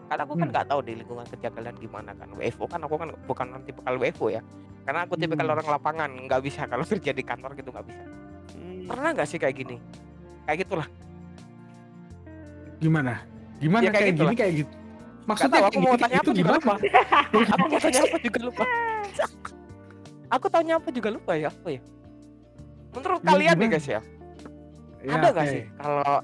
[0.08, 0.52] Karena aku kan Hmm.
[0.52, 2.28] nggak tahu di lingkungan kerja kalian gimana kan.
[2.32, 4.40] WFO kan aku kan bukan tipe kalau WFO ya.
[4.82, 5.44] Karena aku tipe Hmm.
[5.46, 8.02] orang lapangan, nggak bisa kalau kerja di kantor gitu nggak bisa.
[8.86, 9.76] Pernah nggak sih kayak gini?
[10.44, 10.88] Kayak gitulah.
[12.78, 13.26] gimana
[13.58, 14.74] gimana Ya, kayak kayak, gitu gini kayak gitu
[15.26, 16.74] maksudnya tahu, kayak aku mau tanya apa gitu juga gimana lupa.
[17.50, 18.64] aku mau tanya apa juga lupa.
[20.38, 21.80] aku tanya apa juga lupa ya apa ya?
[22.88, 23.74] Menurut Ya, kalian nih gimana?
[23.74, 24.00] guys ya,
[24.98, 26.14] Ya, ada nggak sih kalau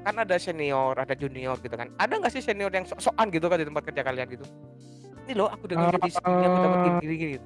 [0.00, 1.92] kan ada senior, ada junior gitu kan?
[1.94, 4.44] Ada nggak sih senior yang sok-sokan gitu kan di tempat kerja kalian gitu?
[5.24, 7.38] Ini loh aku dengan jadi sini aku dapat Eh, gini gini.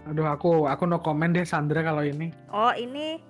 [0.00, 3.20] aduh aku aku no comment deh Sandra kalau ini Oh, ini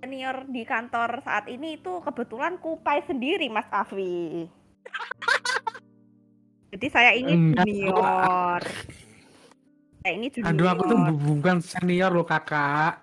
[0.00, 4.48] senior di kantor saat ini itu kebetulan kupai sendiri, Mas Afi.
[6.72, 8.60] Jadi saya ini junior.
[10.00, 10.48] Saya ini junior.
[10.48, 13.02] aduh aku tuh bu- bukan senior loh kakak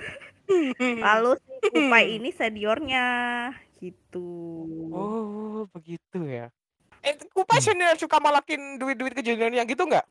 [0.79, 3.05] Lalu si kupai ini seniornya
[3.83, 4.27] gitu.
[4.89, 6.47] Oh begitu ya.
[7.03, 10.07] Eh, kupai senior suka malakin duit-duit ke juniornya gitu nggak?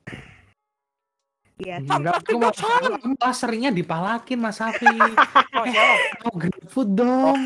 [1.56, 1.80] Iya.
[1.80, 4.88] Enggak, aku malah seringnya dipalakin Mas Safi
[5.56, 5.94] Oh, siapa?
[6.20, 7.38] mau grab food dong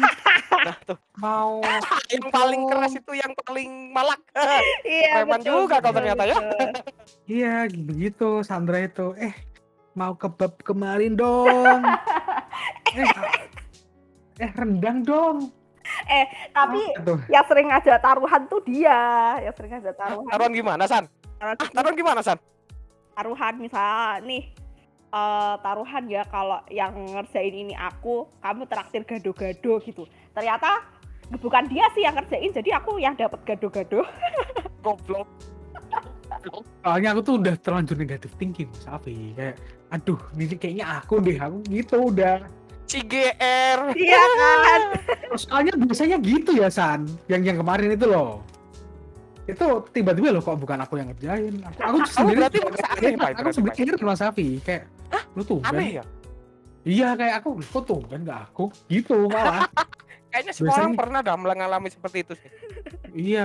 [0.57, 0.99] Nah, tuh.
[1.21, 1.63] mau
[2.15, 4.19] yang paling keras itu yang paling malak.
[4.83, 6.37] Iya, Preman betul, juga kau betul, ternyata ya.
[7.27, 9.35] Iya begitu Sandra itu eh
[9.95, 11.81] mau kebab kemarin dong
[12.95, 13.07] eh
[14.39, 15.37] eh rendang dong
[16.57, 19.01] Tapi Apa tuh yang sering ngajak taruhan tuh dia,
[19.43, 20.31] yang sering ngajak taruhan.
[20.31, 21.05] Taruhan gimana, San?
[21.37, 22.39] Taruhan, Ah, taruhan gimana, San?
[23.17, 24.45] taruhan misal nih
[25.09, 30.05] eh, taruhan ya kalau yang ngerjain ini aku, kamu traktir gado-gado gitu.
[30.31, 30.85] Ternyata
[31.41, 34.05] bukan dia sih yang ngerjain, jadi aku yang dapat gado-gado.
[34.85, 35.25] Goblok.
[36.85, 39.57] soalnya aku tuh udah terlanjur negatif thinking Mas Afi kayak
[39.91, 42.43] aduh ini kayaknya aku deh aku gitu udah
[42.87, 43.79] CGR.
[43.93, 44.81] Iya kan?
[45.43, 48.41] soalnya biasanya gitu ya San yang yang kemarin itu loh
[49.45, 53.15] itu tiba-tiba loh kok bukan aku yang ngerjain aku, aku tuh sendiri berarti aneh.
[53.15, 54.91] Pak, aku heran Mas Afi kayak
[55.35, 56.05] lu tuh Aneh ya?
[56.83, 59.71] iya kayak aku kok tuh kan nggak aku gitu malah
[60.33, 62.51] Kayaknya semua orang Biasanya- pernah dah mengalami seperti itu sih.
[63.15, 63.45] iya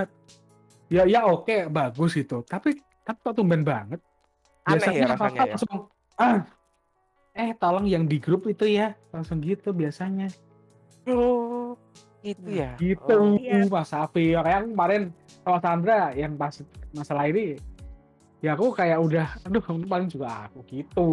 [0.87, 4.01] ya ya oke bagus itu tapi tapi kok tumben banget
[4.65, 5.51] Aneh ya apa-apa rasanya ya.
[5.53, 5.73] langsung
[6.17, 6.37] ah
[7.31, 10.27] eh tolong yang di grup itu ya langsung gitu biasanya
[11.07, 11.73] Oh,
[12.21, 12.77] gitu ya.
[12.77, 13.65] gitu Oh, iya.
[13.65, 15.09] Mas Safi kayak kemarin
[15.41, 16.53] sama Sandra yang pas
[16.91, 17.57] masalah ini
[18.37, 21.09] ya aku kayak udah aduh paling juga aku gitu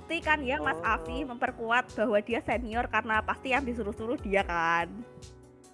[0.00, 0.94] Pasti kan ya Mas Oh.
[0.94, 4.88] Afi memperkuat bahwa dia senior karena pasti yang disuruh-suruh dia kan.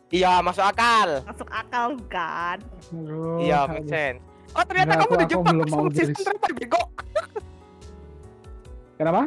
[0.09, 1.27] Iya, masuk akal.
[1.27, 4.23] masuk akal kan Aduh, Iya, make sense.
[4.55, 6.83] Oh, ternyata Enggak, kamu aku- aku dijebak belum mau Sandra bego.
[8.95, 9.23] Kenapa?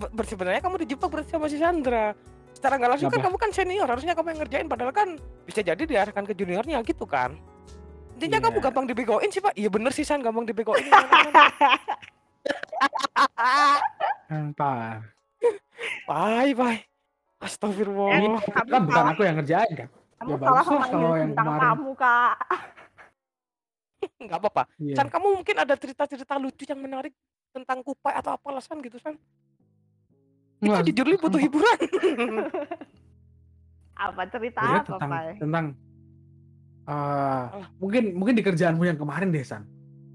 [0.00, 2.16] Sebenarnya kamu dijebak berarti sama si Sandra.
[2.50, 5.08] Secara nggak langsung kan kamu kan senior, harusnya kamu yang ngerjain padahal kan
[5.44, 7.36] bisa jadi diarahkan ke juniornya gitu kan.
[8.14, 8.46] Intinya Iya.
[8.46, 9.54] kamu gampang dibegoin sih, Pak.
[9.54, 10.84] Iya bener sih San, gampang dibegoin.
[14.30, 15.00] Entar.
[16.06, 16.76] Bye, bye.
[16.76, 16.80] Eh,
[17.40, 18.12] Astagfirullah.
[18.12, 19.88] Kamu kan bukan aku yang ngerjain kan?
[20.20, 21.62] kamu Ya, salah sama kalau yang tentang kemarin.
[21.64, 22.34] kamu kak
[24.20, 24.62] Nggak apa-apa.
[24.76, 24.94] Iya.
[24.94, 27.16] San, kamu mungkin ada cerita-cerita lucu yang menarik
[27.50, 29.16] tentang kupai atau apalah San gitu San.
[30.60, 31.78] Kita Nggak, jujur li butuh hiburan.
[34.00, 35.28] apa cerita Sebenarnya apa tentang Pai?
[35.36, 35.64] tentang
[36.82, 37.68] eh, Alah.
[37.76, 39.68] mungkin mungkin di kerjaanmu yang kemarin deh San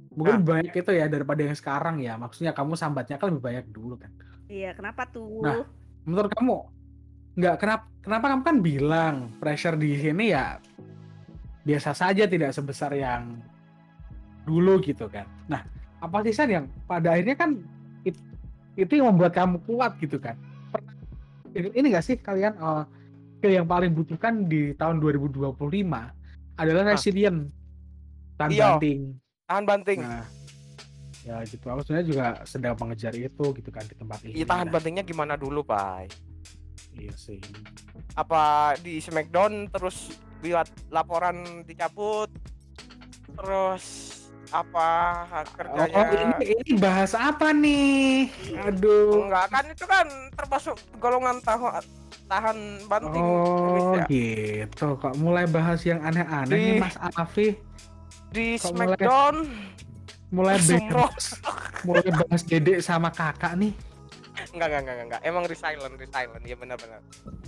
[0.09, 0.47] mungkin Nah.
[0.57, 4.09] banyak itu ya daripada yang sekarang ya maksudnya kamu sambatnya kan lebih banyak dulu kan
[4.47, 5.61] iya kenapa tuh Nah.
[6.01, 6.55] menurut kamu
[7.35, 10.57] nggak kenapa kenapa kamu kan bilang pressure di sini ya
[11.61, 13.37] biasa saja tidak sebesar yang
[14.43, 15.61] dulu gitu kan nah
[15.99, 17.61] apa sih San yang pada akhirnya kan
[18.75, 20.35] itu yang membuat kamu kuat gitu kan
[20.69, 20.95] Pernah-
[21.53, 22.83] ini nggak sih kalian eh,
[23.37, 26.11] skill yang paling butuhkan di tahun 2025
[26.55, 26.91] adalah Ah.
[26.91, 27.51] resilient
[28.35, 28.63] tahan Iya.
[28.73, 28.99] banting
[29.45, 29.99] Tahan banting.
[29.99, 30.25] nah
[31.21, 34.67] ya gitu aku sebenarnya juga sedang mengejar itu gitu kan di tempat ini Iya tahan
[34.67, 36.13] Nah, bantingnya gimana dulu, Pak?
[36.93, 37.39] iya sih
[38.13, 42.29] Apa di Smackdown terus buat laporan dicabut
[43.35, 43.85] terus
[44.49, 44.89] apa
[45.51, 46.05] kerjanya Oh,
[46.35, 48.29] ini, ini bahas apa nih?
[48.61, 49.25] Aduh.
[49.25, 51.83] enggak kan itu kan termasuk golongan tahan
[52.25, 54.03] tahan banting Oh, Indonesia.
[54.07, 54.87] gitu.
[54.95, 57.55] Kok mulai bahas yang aneh-aneh nih Mas Afi?
[58.27, 59.35] di Kok mulai- Smackdown
[60.27, 61.05] Mulai Sumro.
[61.05, 61.25] bahas,
[61.81, 63.71] mulai bahas Dede sama Kakak nih.
[64.55, 66.99] Enggak enggak enggak enggak emang resilient resilient iya benar benar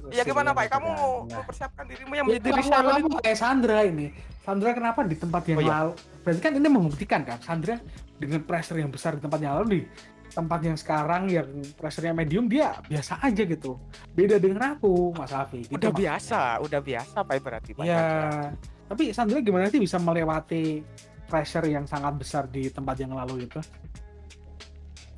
[0.07, 1.41] ya gimana Pak kamu mau Nah.
[1.41, 4.07] mempersiapkan dirimu yang Ya, menjadi aku, resilient itu kayak Sandra ini.
[4.39, 5.73] Sandra kenapa di tempat yang Oh, iya.
[5.73, 5.91] lalu?
[6.21, 7.75] Berarti kan ini membuktikan kan Sandra
[8.15, 9.79] dengan pressure yang besar di tempat yang lalu di
[10.29, 13.75] tempat yang sekarang yang pressure-nya medium dia biasa aja gitu.
[14.09, 15.65] Beda dengan aku, Mas Afi.
[15.65, 15.99] Gitu udah maksudnya.
[15.99, 18.03] biasa udah biasa Pak berarti Pak Ya,
[18.85, 20.79] tapi Sandra gimana sih bisa melewati
[21.25, 23.59] pressure yang sangat besar di tempat yang lalu itu?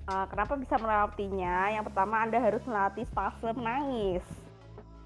[0.09, 1.69] Eh, kenapa bisa melewatinya?
[1.69, 4.25] Yang pertama anda harus melatih fase menangis.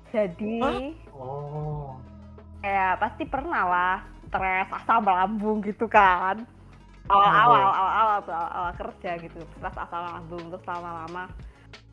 [0.09, 0.63] Jadi
[1.11, 1.99] Oh.
[2.63, 6.47] kayak pasti pernah lah stres asam lambung gitu kan.
[7.03, 7.67] Awal-awal Oh.
[7.67, 11.27] awal-awal awal-awal kerja gitu stres asam lambung terus lama-lama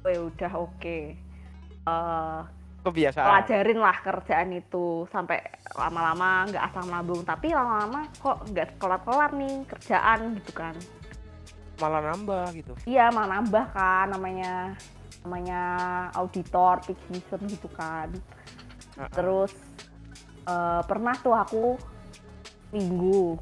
[0.01, 0.99] oh ya udah oke.
[1.81, 2.41] Eh,
[2.81, 3.27] kebiasaan.
[3.27, 5.43] pelajarin lah kerjaan itu sampai
[5.75, 10.73] lama-lama nggak asam lambung tapi lama-lama kok nggak kelar-kelar nih kerjaan gitu kan
[11.81, 14.77] malah nambah gitu iya malah nambah kan namanya
[15.21, 15.61] namanya
[16.15, 18.13] auditor peak season gitu kan
[18.97, 19.11] Heeh.
[19.11, 19.53] terus
[20.45, 21.65] eh, pernah tuh aku
[22.71, 23.37] minggu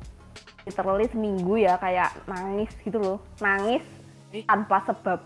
[0.65, 3.85] literally seminggu ya kayak nangis gitu loh nangis
[4.31, 4.45] Ih.
[4.45, 5.21] tanpa sebab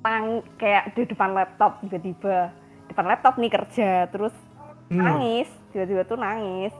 [0.00, 2.50] nang kayak di depan laptop tiba-tiba
[2.86, 4.32] depan laptop nih kerja terus
[4.90, 4.98] Hmm.
[4.98, 6.74] nangis tiba-tiba tuh nangis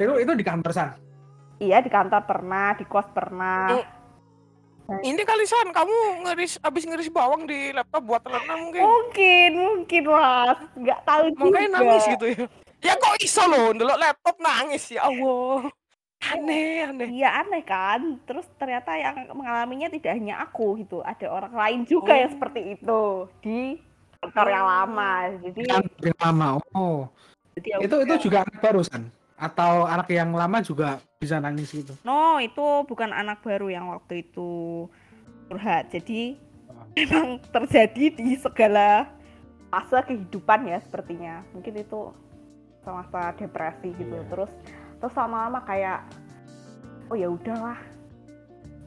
[0.00, 0.96] Itu itu di kantor San.
[1.58, 3.84] iya di kantor pernah di kos pernah Oh.
[5.00, 10.02] Ini kali San kamu ngeris abis ngeris bawang di laptop buat telenan mungkin mungkin mungkin
[10.10, 12.44] mas nggak tahu makanya juga nangis gitu ya
[12.80, 15.70] ya kok iso loh ndelok laptop nangis ya Allah
[16.20, 18.20] aneh aneh Iya aneh kan.
[18.28, 22.34] Terus ternyata yang mengalaminya tidak hanya aku gitu, ada orang lain juga yang Oh.
[22.36, 23.02] seperti itu
[23.40, 23.58] di
[24.20, 24.68] kantor yang Oh.
[24.68, 25.12] lama.
[25.40, 26.46] Jadi, Kantor yang lama.
[26.76, 27.08] Oh.
[27.56, 29.08] jadi ya Itu itu juga anak baru San.
[29.40, 31.92] Atau anak yang lama juga bisa nangis gitu.
[32.00, 34.88] No, itu bukan anak baru yang waktu itu
[35.46, 35.92] curhat.
[35.92, 36.20] Jadi
[36.70, 36.86] Oh.
[36.96, 39.06] memang terjadi di segala
[39.70, 41.44] fase kehidupan ya sepertinya.
[41.52, 42.10] Mungkin itu
[42.82, 44.10] masa depresi gitu.
[44.10, 44.26] Iya.
[44.26, 44.50] Terus
[44.98, 46.02] terus lama-lama kayak
[47.06, 47.78] oh ya udahlah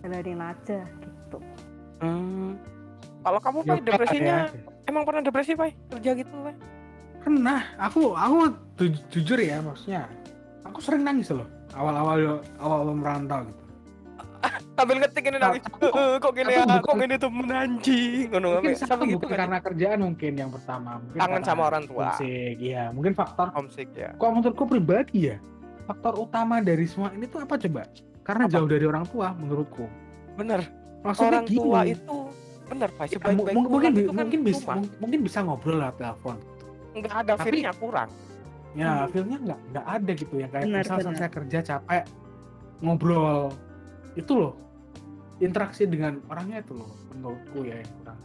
[0.02, 1.38] jalanin aja gitu.
[2.02, 2.60] Hmm.
[3.22, 4.58] kalau kamu Ya, Pak depresinya ya.
[4.84, 6.56] emang pernah depresi Pak kerja gitu Pak
[7.24, 7.62] Pernah.
[7.80, 8.52] Aku aku
[9.08, 10.12] jujur ya maksudnya.
[10.68, 11.48] Aku sering nangis loh.
[11.74, 13.64] Awal-awal awal merantau gitu.
[14.76, 16.80] sambil ngetik ini nangis Aku- "Eh, kok gini aku ya?
[16.84, 18.26] kok gini temen anjing.
[18.30, 21.00] Ngono Mungkin gitu bukan kan karena kerjaan mungkin yang pertama.
[21.00, 22.04] Mungkin Kangen karena sama orang tua.
[22.12, 22.56] homesick.
[22.60, 24.10] Iya, mungkin faktor homesick ya.
[24.20, 25.38] Kok menurutku pribadi ya
[25.84, 27.84] faktor utama dari semua ini tuh apa coba?
[28.24, 28.54] Karena Apa?
[28.56, 29.86] jauh dari orang tua menurutku.
[30.40, 30.64] Bener.
[31.04, 31.60] Maksudnya orang gini.
[31.60, 32.18] tua itu
[32.64, 33.06] bener Pak.
[33.12, 36.38] Ya, mungkin itu kan mungkin bisa mungkin ngobrol lewat telepon.
[36.96, 38.10] Nggak ada Tapi- feelnya kurang
[38.74, 39.10] ya Hmm.
[39.10, 40.48] feelnya nggak nggak ada gitu ya.
[40.48, 41.06] Kayak Benar, misal benar.
[41.10, 42.04] selesai kerja capek
[42.80, 43.54] ngobrol
[44.14, 44.54] itu loh.
[45.38, 48.20] Interaksi dengan orangnya itu loh menurutku ya yang kurang.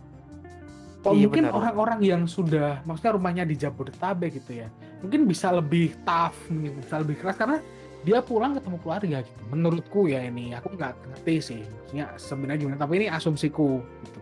[0.98, 4.68] Kok Iya, mungkin orang-orang yang sudah maksudnya rumahnya di Jabodetabek gitu ya
[4.98, 7.62] mungkin bisa lebih tough bisa lebih keras karena
[8.02, 9.42] dia pulang ketemu keluarga gitu.
[9.46, 14.17] Menurutku ya ini aku nggak ngerti sih maksudnya sebenarnya gimana tapi ini asumsiku gitu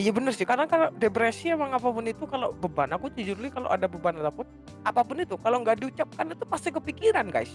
[0.00, 3.52] Iya bener sih, karena kalau depresi emang apa pun itu kalau beban, aku jujur nih
[3.52, 4.48] kalau ada beban apa pun,
[4.88, 7.52] apa pun itu kalau nggak diucapkan itu pasti kepikiran guys,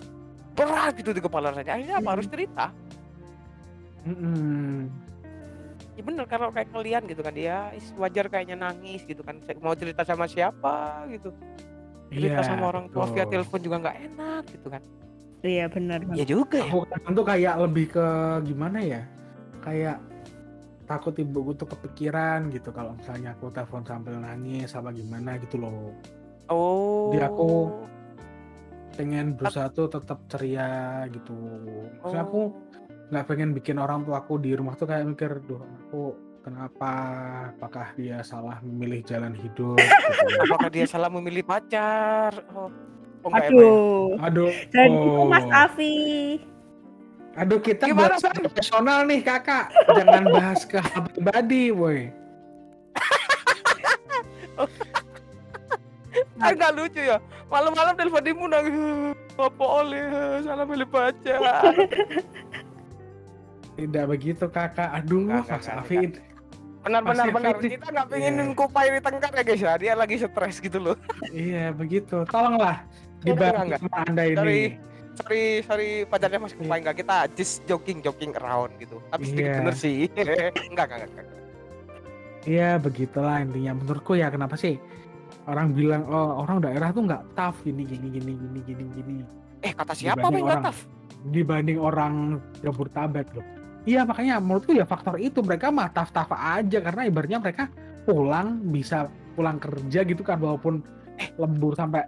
[0.54, 1.82] berat gitu di kepala rasanya.
[1.82, 2.10] Akhirnya apa?
[2.14, 2.70] Harus cerita.
[4.06, 4.86] Mm-mm.
[5.98, 6.26] Ya bener.
[6.30, 9.42] Kalau kayak kalian gitu kan dia is- wajar kayaknya nangis gitu kan.
[9.58, 11.34] Mau cerita sama siapa gitu.
[12.14, 14.82] Cerita Iya, sama orang tua via telepon juga nggak enak gitu kan.
[15.42, 16.00] Iya benar.
[16.14, 16.70] Iya juga ya.
[16.70, 18.08] aku tuh kayak lebih ke
[18.46, 19.02] gimana ya?
[19.66, 19.98] Kayak
[20.88, 25.92] takut ibuku tuh kepikiran gitu kalau misalnya aku telepon sambil nangis apa gimana gitu loh
[26.48, 27.50] oh Jadi aku
[28.96, 31.36] pengen berusaha tuh tetap ceria gitu
[32.02, 32.50] Maksudnya aku Oh.
[33.08, 36.12] nggak pengen bikin orang tua aku di rumah tuh kayak mikir duh aku
[36.42, 36.92] kenapa
[37.56, 40.28] apakah dia salah memilih jalan hidup gitu.
[40.44, 42.68] apakah dia salah memilih pacar oh,
[43.24, 43.72] oh emang ya?
[43.72, 44.08] Aduh.
[44.20, 45.52] aduh Dan itu Mas oh.
[45.56, 45.96] Afi.
[47.38, 49.70] Aduh kita Gimana, bahas profesional nih kakak.
[49.94, 51.70] Jangan bahas ke hal pribadi
[56.38, 57.18] kan nggak lucu ya.
[57.48, 58.74] Malam-malam telepon ibu nangis.
[59.38, 60.02] Apa oleh?
[60.42, 61.42] Salah milih pacar
[63.78, 64.90] tidak begitu kakak.
[64.90, 66.12] Aduh nggak, Mas nggak, Afid.
[67.38, 67.56] benar.
[67.62, 68.58] Kita nggak pengenin Iya.
[68.58, 69.74] kupai di tengkar ya guys ya.
[69.78, 70.98] Dia lagi stres gitu loh.
[71.30, 72.26] Iya begitu.
[72.26, 72.82] Tolonglah
[73.22, 74.78] dibantu sama anda ini
[75.18, 77.02] sorry sorry pacarnya mas kupai nggak?
[77.02, 79.02] Kita just joking joking around gitu.
[79.10, 79.58] Tapi sedikit Iya.
[79.62, 79.98] bener sih.
[80.72, 81.28] Enggak enggak enggak, enggak.
[82.48, 83.72] Iya begitulah intinya.
[83.76, 84.78] Menurutku ya kenapa sih
[85.50, 89.14] orang bilang oh orang daerah tuh nggak tough gini gini gini gini gini gini.
[89.66, 90.82] Eh kata siapa yang nggak tough?
[91.34, 93.46] dibanding orang Jabodetabek loh.
[93.88, 96.80] Iya makanya menurutku ya faktor itu mereka mah tough tough aja.
[96.80, 97.68] Karena ibaratnya mereka
[98.08, 100.80] pulang bisa pulang kerja gitu kan walaupun
[101.20, 101.30] eh.
[101.36, 102.08] lembur sampai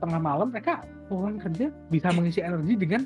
[0.00, 3.04] tengah malam mereka pulang kerja bisa mengisi energi dengan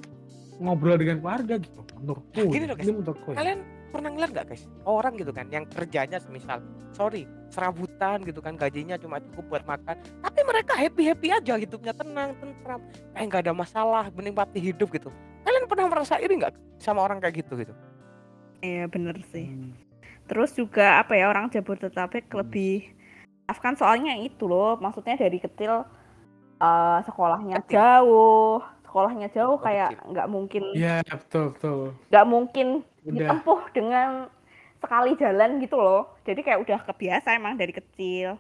[0.57, 2.69] ngobrol dengan keluarga gitu menurutku Nah, gini ya.
[2.69, 2.85] loh, guys.
[2.85, 3.37] ini menurutku ya.
[3.37, 3.59] kalian
[3.91, 6.59] pernah ngeliat nggak guys orang gitu kan yang kerjanya semisal
[6.91, 11.93] sorry serabutan gitu kan gajinya cuma cukup buat makan tapi mereka happy happy aja hidupnya
[11.93, 12.81] tenang tentram
[13.13, 15.11] kayak nggak ada masalah menikmati hidup gitu
[15.43, 17.75] kalian pernah merasa iri nggak sama orang kayak gitu gitu
[18.59, 19.45] Iya bener sih.
[19.45, 19.77] Hmm.
[20.25, 22.41] Terus juga apa ya orang Jabodetabek Hmm.
[22.41, 22.97] lebih
[23.45, 25.85] tough kan soalnya itu loh, maksudnya dari kecil
[26.61, 31.81] eh, sekolahnya jauh, sekolahnya jauh Oh, kayak nggak mungkin Iya betul betul
[32.11, 32.67] nggak mungkin
[33.05, 34.09] udah ditempuh dengan
[34.79, 36.13] sekali jalan gitu loh.
[36.29, 38.37] Jadi kayak udah kebiasa emang dari kecil.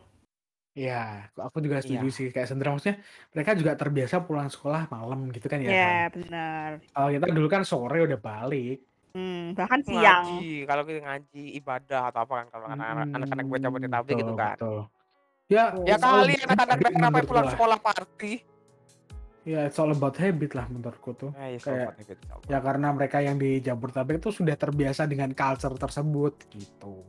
[0.75, 2.17] Iya, aku juga setuju Iya.
[2.19, 2.99] sih kayak Sandra maksudnya
[3.31, 5.71] mereka juga terbiasa pulang sekolah malam gitu kan ya.
[5.71, 5.95] Iya kan?
[6.19, 6.71] benar.
[6.91, 8.83] Kalau kita dulu kan sore udah balik.
[9.15, 10.27] Hmm, bahkan siang.
[10.27, 14.59] ngaji kalau kita ngaji ibadah atau apa kan kalau anak-anak anak-anak Hmm, tapi gitu kan
[14.59, 14.79] betul.
[15.47, 17.53] Ya, ya kali anak-anak kenapa pulang lah.
[17.53, 18.41] sekolah party
[19.45, 21.29] Ya, it's all about habit lah menurutku tuh.
[21.37, 22.17] Eh, Kayak- habit.
[22.49, 27.05] Ya karena mereka yang di Jabodetabek itu sudah terbiasa dengan culture tersebut gitu.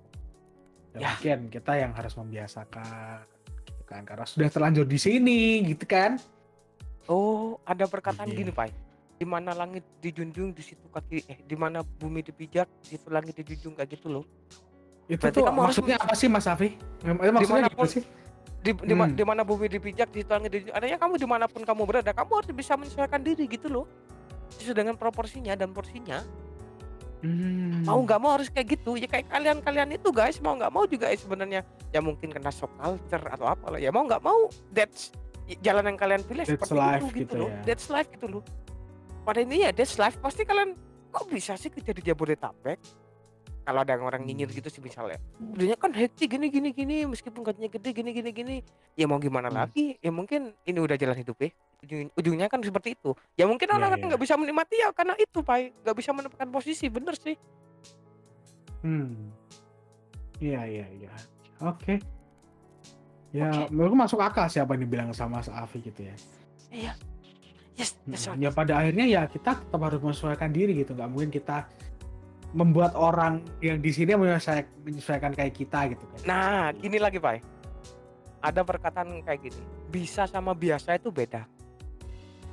[0.92, 1.10] Ya, Ya.
[1.16, 3.24] mungkin kita yang harus membiasakan
[3.56, 6.20] gitu kan karena sudah terlanjur di sini gitu kan.
[7.08, 8.36] Oh, ada perkataan Iya.
[8.36, 8.68] gini, Pak.
[9.16, 13.32] Di mana langit dijunjung, di situ kaki eh di mana bumi dipijak, di situ langit
[13.34, 14.28] dijunjung kayak gitu loh.
[15.08, 16.76] Itu Berarti tuh kamu harus maksudnya apa sih Mas Afi?
[17.00, 18.04] Eh, Maksudnya Dimanapun- gimana sih?
[18.66, 19.14] Di di, Hmm.
[19.14, 20.74] di mana bumi dipijak, di langit dijunjung.
[20.74, 23.86] Adanya kamu di mana pun kamu berada, kamu harus bisa menyesuaikan diri gitu loh.
[24.58, 26.26] Sesuai dengan proporsinya dan porsinya.
[27.22, 27.86] Hmm.
[27.86, 28.98] Mau nggak mau harus kayak gitu.
[28.98, 32.74] Ya kayak kalian-kalian itu guys, mau nggak mau juga ya sebenarnya ya mungkin kena shock
[32.78, 33.80] culture atau apa lah.
[33.82, 35.14] Ya mau nggak mau that's
[35.62, 37.50] jalan yang kalian pilih That's seperti life itu gitu, gitu loh.
[37.50, 37.58] ya.
[37.70, 38.44] That's life gitu loh.
[39.22, 40.18] Pada intinya that's life.
[40.18, 40.74] Pasti kalian
[41.10, 43.05] kok bisa sih kerja di Jabodetabek?
[43.66, 44.58] Kalau ada orang nyinyir Hmm.
[44.62, 45.18] gitu sih misalnya.
[45.36, 48.56] Dunia kan hektik gini gini gini meskipun gajinya gede gini gini gini.
[48.94, 49.58] Ya mau gimana Hmm.
[49.60, 49.98] lagi?
[49.98, 51.50] Ya mungkin ini udah jalan hidup ya.
[51.82, 53.18] Ujung- ujungnya kan seperti itu.
[53.34, 54.06] Ya mungkin Iya, orang iya.
[54.06, 55.58] nggak bisa menikmati ya karena itu, Pak.
[55.82, 57.36] Nggak bisa menempatkan posisi, bener sih.
[58.82, 59.34] Hmm.
[60.38, 61.12] Iya iya iya.
[61.60, 61.98] Oke.
[63.34, 63.74] Ya Oke.
[63.74, 66.16] menurutku masuk akal siapa yang dibilang sama Mas Afi gitu ya.
[66.70, 66.94] Iya.
[67.76, 70.94] Yes, yes, Hmm, Ya pada akhirnya ya kita tetap harus menyesuaikan diri gitu.
[70.94, 71.68] Nggak mungkin kita
[72.56, 76.20] membuat orang yang di sini menyesuaikan, menyesuaikan kayak kita gitu kan.
[76.24, 77.44] Nah, gini lagi, Pak.
[78.40, 79.60] Ada perkataan kayak gini.
[79.92, 81.44] Bisa sama biasa itu beda.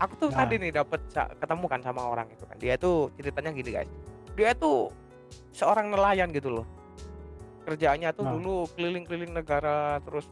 [0.02, 0.42] Aku tuh Nah.
[0.42, 0.98] tadi nih dapat
[1.38, 2.58] ketemu kan sama orang itu kan.
[2.58, 3.90] Dia tuh ceritanya gini, guys.
[4.34, 4.90] Dia tuh
[5.54, 6.66] seorang nelayan gitu loh.
[7.62, 8.34] Kerjaannya tuh Nah.
[8.34, 10.26] dulu keliling-keliling negara terus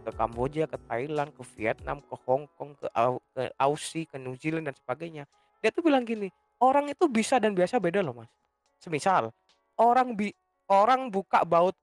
[0.00, 4.32] ke Kamboja, ke Thailand, ke Vietnam, ke Hong Kong, ke, Au- ke Aussie, ke New
[4.40, 5.28] Zealand dan sebagainya.
[5.60, 8.32] Dia tuh bilang gini, orang itu bisa dan biasa beda loh, Mas.
[8.80, 9.30] Semisal
[9.76, 10.32] orang bi
[10.66, 11.76] orang buka baut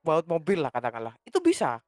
[0.00, 1.18] baut mobil lah katakanlah.
[1.26, 1.82] Itu bisa.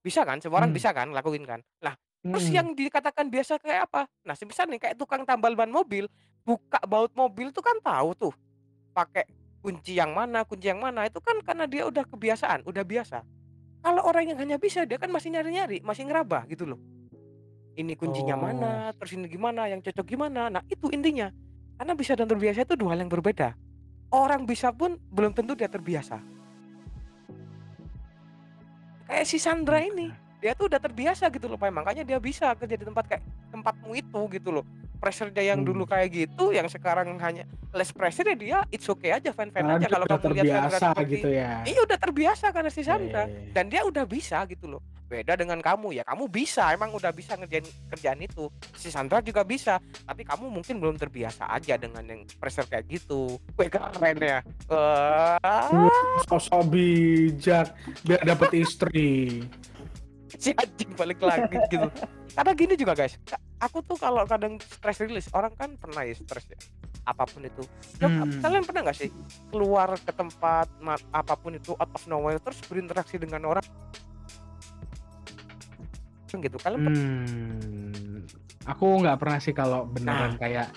[0.00, 0.38] Bisa kan?
[0.38, 0.78] Semua orang Hmm.
[0.78, 1.60] bisa kan lakuin kan.
[1.82, 2.56] Nah, Terus Hmm.
[2.56, 4.08] yang dikatakan biasa kayak apa?
[4.24, 6.08] Nah, semisal nih kayak tukang tambal ban mobil,
[6.40, 8.32] buka baut mobil tuh kan tahu tuh
[8.96, 9.28] pakai
[9.60, 13.20] kunci yang mana, kunci yang mana itu kan karena dia udah kebiasaan, udah biasa.
[13.84, 16.80] Kalau orang yang hanya bisa dia kan masih nyari-nyari, masih ngeraba gitu loh.
[17.76, 18.48] Ini kuncinya Oh.
[18.48, 20.48] mana, terus ini gimana, yang cocok gimana.
[20.48, 21.28] Nah, itu intinya.
[21.74, 23.54] Karena bisa dan terbiasa itu dua hal yang berbeda.
[24.14, 26.22] Orang bisa pun belum tentu dia terbiasa.
[29.04, 30.08] Kayak si Sandra ini,
[30.38, 31.68] dia tuh udah terbiasa gitu loh, Pak.
[31.68, 33.22] Makanya dia bisa kerja di tempat kayak
[33.52, 34.64] tempatmu itu gitu loh.
[34.96, 35.68] Pressure dia yang Hmm.
[35.68, 37.44] dulu kayak gitu, yang sekarang hanya
[37.74, 41.12] less pressure ya dia it's okay aja, fine-fine Karena aja kalau kamu lihat Sandra seperti
[41.20, 41.50] gitu ya.
[41.66, 43.52] Iya udah terbiasa karena si Sandra Iya, iya, iya.
[43.52, 44.82] dan dia udah bisa gitu loh.
[45.04, 48.48] Beda dengan kamu ya, kamu bisa emang udah bisa ngerjain kerjaan itu.
[48.74, 49.76] Si Sandra juga bisa,
[50.08, 53.36] tapi kamu mungkin belum terbiasa aja dengan yang pressure kayak gitu.
[53.60, 54.40] Wih keren ya.
[54.72, 55.38] Wah,
[56.24, 59.44] Sosok bijak biar dapet istri.
[60.42, 61.88] si anjing balik lagi gitu.
[62.34, 63.14] Karena gini juga guys,
[63.62, 66.58] aku tuh kalau kadang stress release, orang kan pernah ya stres ya.
[67.04, 67.62] Apa pun itu.
[68.00, 68.40] Hmm.
[68.40, 69.10] Kalian pernah nggak sih
[69.52, 70.66] keluar ke tempat
[71.12, 73.64] apa pun itu out of nowhere terus berinteraksi dengan orang
[76.40, 76.56] gitu.
[76.56, 78.22] Kalian pernah Hmm.
[78.66, 80.72] Aku nggak pernah sih kalau beneran kayak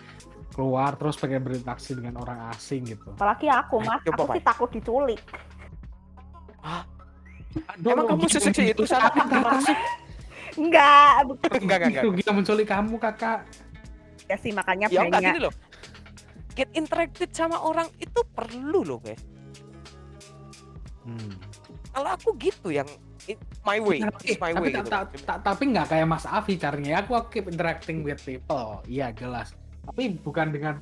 [0.50, 3.14] keluar terus pengen berinteraksi dengan orang asing gitu.
[3.14, 4.02] Apalagi aku, Nah, Mas.
[4.04, 5.22] coba, Aku sih takut diculik.
[7.68, 9.26] Aduh, Emang kamu gitu- seseksi itu salah kakak.
[9.32, 9.78] gimana sih?
[10.58, 12.04] Enggak, Enggak, enggak, enggak.
[12.04, 13.40] Itu gila menculik kamu kakak.
[14.26, 15.32] ya sih makanya Ya enggak banyak.
[15.32, 15.54] gini loh.
[16.52, 19.24] Get interacted sama orang itu perlu loh, guys.
[21.02, 21.32] Hmm.
[21.88, 22.90] Kalau aku gitu yang
[23.28, 24.88] it, my way, it's my way gitu.
[24.88, 27.04] ta- ta- tapi nggak kayak Mas Afi caranya.
[27.04, 28.82] Aku keep interacting with people.
[28.88, 29.52] Iya jelas.
[29.84, 30.80] Tapi bukan dengan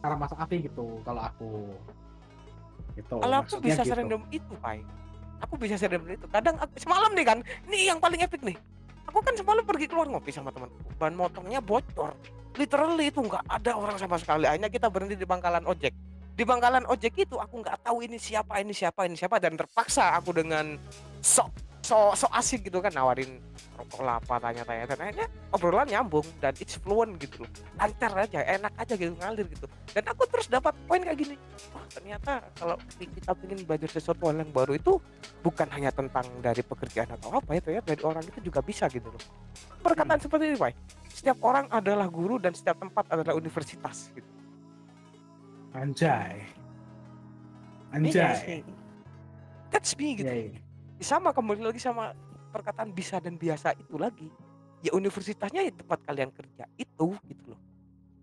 [0.00, 1.02] cara Mas Afi gitu.
[1.02, 1.50] Kalau aku
[2.94, 3.16] gitu.
[3.18, 3.90] Kalau aku bisa gitu.
[3.94, 4.82] serandom itu, Pai.
[5.42, 6.26] Aku bisa serandom itu.
[6.30, 7.38] Kadang aku, semalam nih kan,
[7.70, 8.56] ini yang paling epic nih.
[9.10, 10.76] Aku kan semalam pergi keluar ngopi sama temanku.
[10.98, 12.14] Ban motornya bocor.
[12.58, 14.44] Literally itu nggak ada orang sama sekali.
[14.46, 15.94] Akhirnya kita berhenti di bangkalan ojek.
[16.38, 20.14] Di bangkalan ojek itu aku nggak tahu ini siapa, ini siapa, ini siapa dan terpaksa
[20.14, 20.78] aku dengan
[21.18, 23.40] sok so so asik gitu kan nawarin
[23.78, 24.84] rokok lapa tanya-tanya.
[24.90, 27.50] Dan akhirnya obrolan nyambung dan it's fluent gitu loh.
[27.78, 29.66] Lancar aja enak aja gitu ngalir gitu.
[29.94, 31.36] Dan aku terus dapat poin kayak gini.
[31.72, 34.98] Wah ternyata kalau kita ingin belajar sesuatu hal yang baru itu
[35.40, 39.08] bukan hanya tentang dari pekerjaan atau apa itu ya dari orang itu juga bisa gitu
[39.08, 39.22] loh.
[39.80, 40.72] Perkataan seperti ini Pak
[41.18, 44.30] setiap orang adalah guru dan setiap tempat adalah universitas gitu.
[45.74, 46.46] Anjay.
[47.90, 48.34] Iya Anjay.
[48.38, 48.60] sih.
[49.74, 50.30] that's me gitu.
[50.30, 50.67] Iya, iya.
[51.04, 52.12] Sama kembali lagi sama
[52.50, 54.28] perkataan bisa dan biasa itu lagi.
[54.82, 57.60] Ya universitasnya ya tempat kalian kerja itu gitu loh.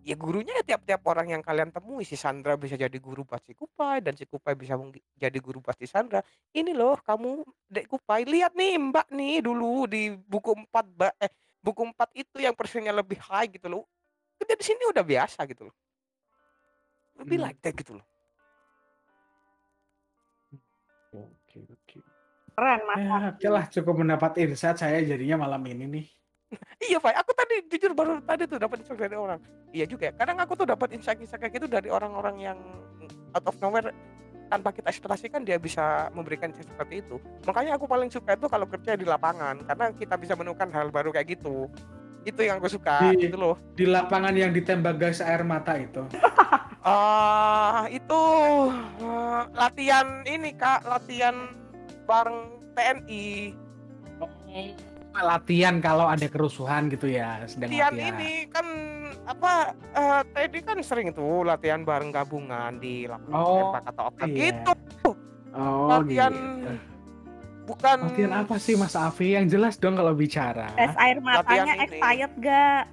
[0.05, 2.05] Ya gurunya ya tiap-tiap orang yang kalian temui.
[2.05, 4.77] Si Sandra bisa jadi guru buat si Kupai dan si Kupai bisa
[5.17, 6.21] jadi guru buat si Sandra.
[6.53, 11.33] Ini loh kamu dek Kupai lihat nih mbak nih dulu di buku 4 ba- eh
[11.57, 13.83] buku 4 itu yang persennya lebih high gitu loh.
[14.37, 15.75] Kerja di sini udah biasa gitu loh.
[17.17, 17.45] Lebih Hmm.
[17.49, 18.05] like that gitu loh.
[21.15, 21.99] Oke, oke.
[22.55, 22.97] Keren, Mas.
[23.03, 26.05] Ya, oke lah cukup mendapat insight saya jadinya malam ini nih.
[26.79, 29.39] Iya Pak, aku tadi jujur baru tadi tuh dapat insight dari orang.
[29.75, 30.13] Iya juga ya.
[30.15, 32.57] Kadang aku tuh dapat insight-insight kayak gitu dari orang-orang yang
[33.35, 33.91] out of nowhere
[34.47, 37.19] tanpa kita ekspektasikan dia bisa memberikan insight seperti itu.
[37.43, 41.11] Makanya aku paling suka itu kalau kerja di lapangan karena kita bisa menemukan hal baru
[41.11, 41.67] kayak gitu.
[42.23, 43.59] Itu yang aku suka Di- gitu loh.
[43.75, 46.07] Di lapangan yang ditembak gas air mata itu.
[46.85, 48.21] Ah, itu
[49.01, 51.49] eh, latihan ini Kak, latihan
[52.05, 52.39] bareng
[52.73, 53.25] TNI.
[55.15, 58.13] Latihan kalau ada kerusuhan gitu ya, sedang latihan latihan.
[58.13, 58.67] ini kan
[59.23, 59.51] apa
[59.95, 64.35] eh tadi kan sering tuh latihan bareng gabungan di lapangan Oh, tembak atau apa iya.
[64.51, 64.73] gitu
[65.55, 66.71] Oh, latihan gitu.
[67.63, 69.39] bukan Latihan apa sih Mas Afi?
[69.39, 70.67] Yang jelas dong kalau bicara.
[70.75, 72.83] Tes air matanya expired gak?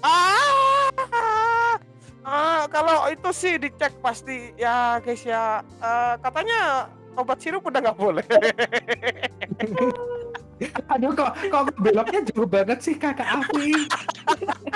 [0.00, 1.76] ah,
[2.24, 7.98] ah kalau itu sih dicek pasti ya guys ya Eh, katanya obat sirup udah nggak
[7.98, 8.24] boleh
[10.88, 13.74] Aduh kok kok beloknya jauh banget sih Kakak Afi.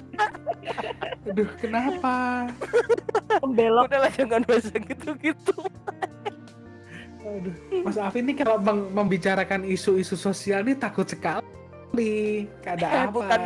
[1.31, 2.47] Aduh, kenapa?
[3.39, 3.87] Pembelok.
[3.87, 5.55] udahlah jangan bahas gitu-gitu
[7.23, 12.51] Aduh, Mas Afi ini kalau meng- membicarakan isu-isu sosial ini takut sekali.
[12.63, 13.11] Ada Eh, apa?
[13.13, 13.41] bukan.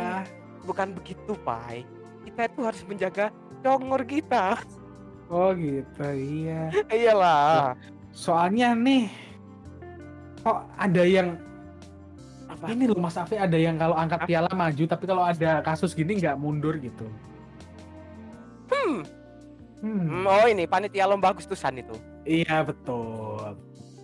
[0.61, 1.81] bukan begitu pai
[2.21, 3.25] kita itu harus menjaga
[3.59, 4.57] congor kita
[5.25, 6.69] Oh gitu, iya.
[6.91, 7.73] iyalah
[8.11, 9.07] Soalnya nih,
[10.43, 11.39] kok ada yang
[12.51, 15.95] apa ini loh Mas Afi ada yang kalau angkat piala maju, tapi kalau ada kasus
[15.95, 17.07] gini nggak mundur gitu.
[18.71, 19.21] hmm
[19.81, 20.05] Hmm.
[20.05, 21.97] Hmm, oh ini panitia lomba Agustusan itu.
[22.21, 23.57] Iya betul.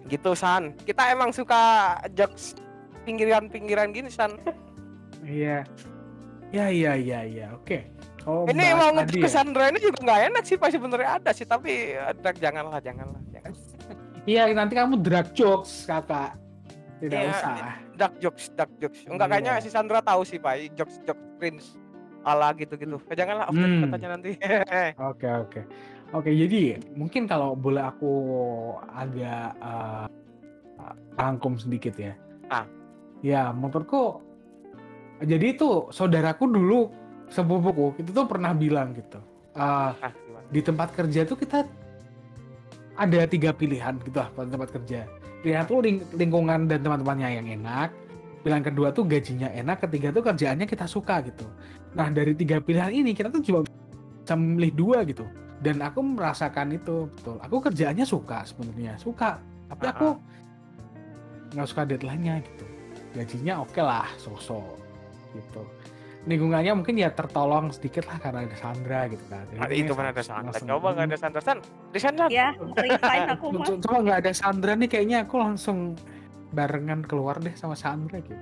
[0.10, 0.74] Gitu San.
[0.74, 2.58] Kita emang suka jokes
[3.05, 4.36] pinggiran-pinggiran gini San.
[5.28, 5.68] Iya.
[6.55, 7.47] Ya iya iya iya.
[7.51, 7.84] Oke.
[8.24, 9.24] Kalau ini mau tadi ngecek ya.
[9.24, 13.24] ke Sandra ini juga nggak enak sih pak sebenarnya ada sih tapi ada janganlah janganlah
[13.32, 13.51] jangan
[14.28, 16.36] Iya, nanti kamu drag jokes, Kakak.
[16.99, 17.55] Tidak Iya, usah.
[17.93, 19.34] dark jokes dark jokes enggak Iya.
[19.34, 21.65] kayaknya si Sandra tahu sih pak jokes jokes cringe
[22.21, 23.86] ala gitu gitu janganlah off Hmm.
[23.86, 24.38] katanya nanti
[25.09, 25.61] Oke, oke.
[26.11, 26.61] Oke, jadi
[26.91, 28.13] mungkin kalau boleh aku
[28.88, 30.05] agak eh,
[31.15, 32.13] rangkum sedikit ya.
[32.47, 32.65] Ah.
[33.19, 34.21] Ya, menurutku
[35.19, 36.93] jadi itu saudaraku dulu
[37.28, 39.17] sepupuku itu tuh pernah bilang gitu.
[39.53, 39.93] eh, ah,
[40.47, 41.65] di tempat kerja tuh kita
[42.98, 45.06] ada tiga pilihan gitu lah pada tempat kerja.
[45.45, 47.93] Pilihan tuh ling- lingkungan dan teman-temannya yang enak.
[48.41, 49.86] Pilihan kedua tuh gajinya enak.
[49.86, 51.45] Ketiga tuh kerjaannya kita suka gitu.
[51.93, 55.24] Nah dari tiga pilihan ini kita tuh cuma bisa memilih dua gitu.
[55.62, 57.38] Dan aku merasakan itu betul.
[57.41, 59.38] Aku kerjaannya suka sebenarnya suka.
[59.70, 60.08] Tapi aku
[61.54, 62.66] nggak suka deadline-nya gitu.
[63.14, 64.78] Gajinya oke lah, sosok
[65.38, 65.62] gitu.
[66.28, 69.47] Lingkungannya mungkin ya tertolong sedikit lah karena ada Sandra gitu kan.
[69.47, 71.57] Jadi Ah, kayaknya itu mana ada Sandra langsung- coba nggak ada Sandra San
[71.88, 73.63] di Sandra Ya, resign aku mah.
[73.65, 75.78] Co- Coba nggak ada Sandra nih kayaknya aku langsung
[76.49, 78.36] barengan keluar deh sama Sandra gitu.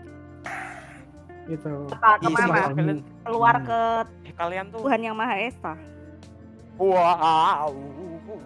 [1.46, 1.72] Gitu.
[1.88, 2.46] Ke- Itu ke mana?
[2.50, 3.66] bakal- Kalian- Keluar Hmm.
[3.66, 3.80] ke
[4.24, 5.74] eh, kalian tuh Tuhan yang Maha Esa.
[6.76, 7.70] wow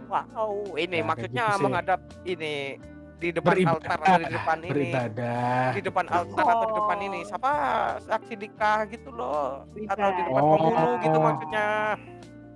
[0.05, 2.75] wow ini Ya, maksudnya gitu menghadap ini
[3.19, 5.67] di depan Beribadah, altar atau di depan ini beribadah.
[5.69, 7.27] di depan altar atau di depan ini Oh.
[7.27, 7.51] siapa
[8.01, 10.55] saksi nikah gitu loh atau di depan Oh.
[10.55, 11.67] penghulu gitu maksudnya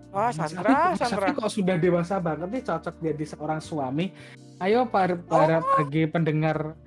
[0.09, 4.05] wah Sandra Mas Sandra Afif kok sudah dewasa banget nih cocok jadi seorang suami.
[4.57, 5.67] Ayo para, para Oh.
[5.75, 6.79] bagi pendengar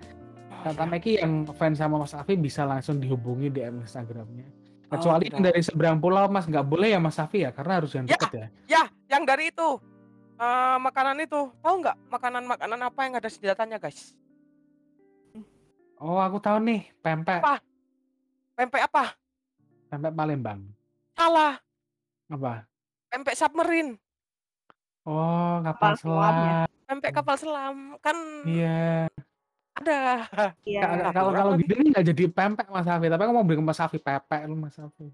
[0.62, 4.48] kata Meki yang fans sama Mas Afi bisa langsung dihubungi DM Instagramnya.
[4.86, 7.92] Kecuali Oh, yang dari seberang pulau Mas nggak boleh ya Mas Afi ya karena harus
[7.92, 8.16] yang Ya.
[8.16, 8.46] dekat ya.
[8.66, 9.68] ya yang dari itu
[10.36, 14.12] eh, makanan itu tahu nggak makanan-makanan apa yang ada senjatanya guys
[15.96, 17.56] Oh aku tahu nih pempek Apa?
[18.52, 19.16] pempek apa
[19.88, 20.60] pempek Palembang.
[21.16, 21.56] salah
[22.28, 22.68] Apa?
[23.08, 23.96] pempek submarine
[25.06, 26.54] Oh kapal selam ya?
[26.66, 26.84] selam.
[26.84, 29.06] pempek kapal selam kan Iya.
[29.76, 29.98] ada
[30.68, 30.80] Iya.
[30.82, 33.64] Ka- Kalau kalau gitu ini nggak jadi pempek Mas Afi, tapi aku mau beli ke
[33.64, 35.08] Mas Afi pepek lu Mas Afi.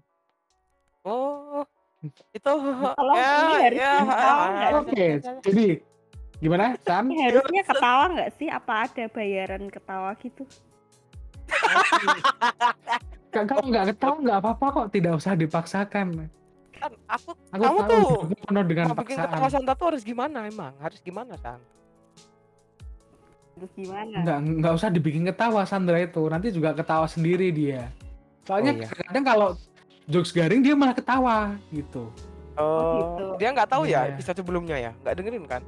[1.05, 1.61] oh
[2.03, 2.51] itu
[2.93, 5.07] Kalau ya ini harus ya ya, Oke,
[5.41, 5.65] jadi
[6.37, 7.07] gimana San?
[7.07, 8.47] Ini harusnya ketawa nggak sih?
[8.51, 10.43] Apa ada bayaran ketawa gitu?
[13.31, 16.27] Ka- Kalau nggak ketawa nggak apa-apa kok, tidak usah dipaksakan.
[16.73, 18.07] kan aku Aku Kamu tahu tuh
[18.43, 19.29] penuh dengan mau bikin paksaan.
[19.31, 21.61] ketawa Santa tuh harus gimana emang harus gimana San
[23.53, 24.17] Terus gimana?
[24.19, 27.87] Nggak nggak usah dibikin ketawa Sandra itu, nanti juga ketawa sendiri dia.
[28.43, 28.87] Soalnya Oh, iya.
[29.07, 29.49] kadang kalau
[30.05, 31.37] jokes garing dia malah ketawa
[31.69, 32.11] gitu.
[32.53, 33.25] oh gitu.
[33.37, 34.13] dia nggak tahu ya Iya.
[34.13, 35.63] episode sebelumnya ya nggak dengerin kan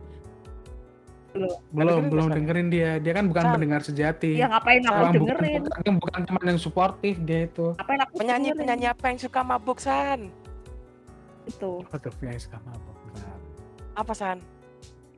[1.35, 1.51] Belum
[1.99, 3.53] dengerin belum dengerin dia, dia kan bukan San.
[3.53, 4.39] pendengar sejati.
[4.39, 5.59] Ya ngapain aku Orang bukan, dengerin?
[5.61, 7.75] bukan, bukan teman yang suportif dia itu.
[7.75, 8.59] Ngapain aku penyanyi dengerin?
[8.63, 10.31] penyanyi apa yang suka mabuk San
[11.43, 12.95] Itu Apa tuh yang suka mabok?
[13.05, 13.35] Bentar.
[13.93, 14.37] apa San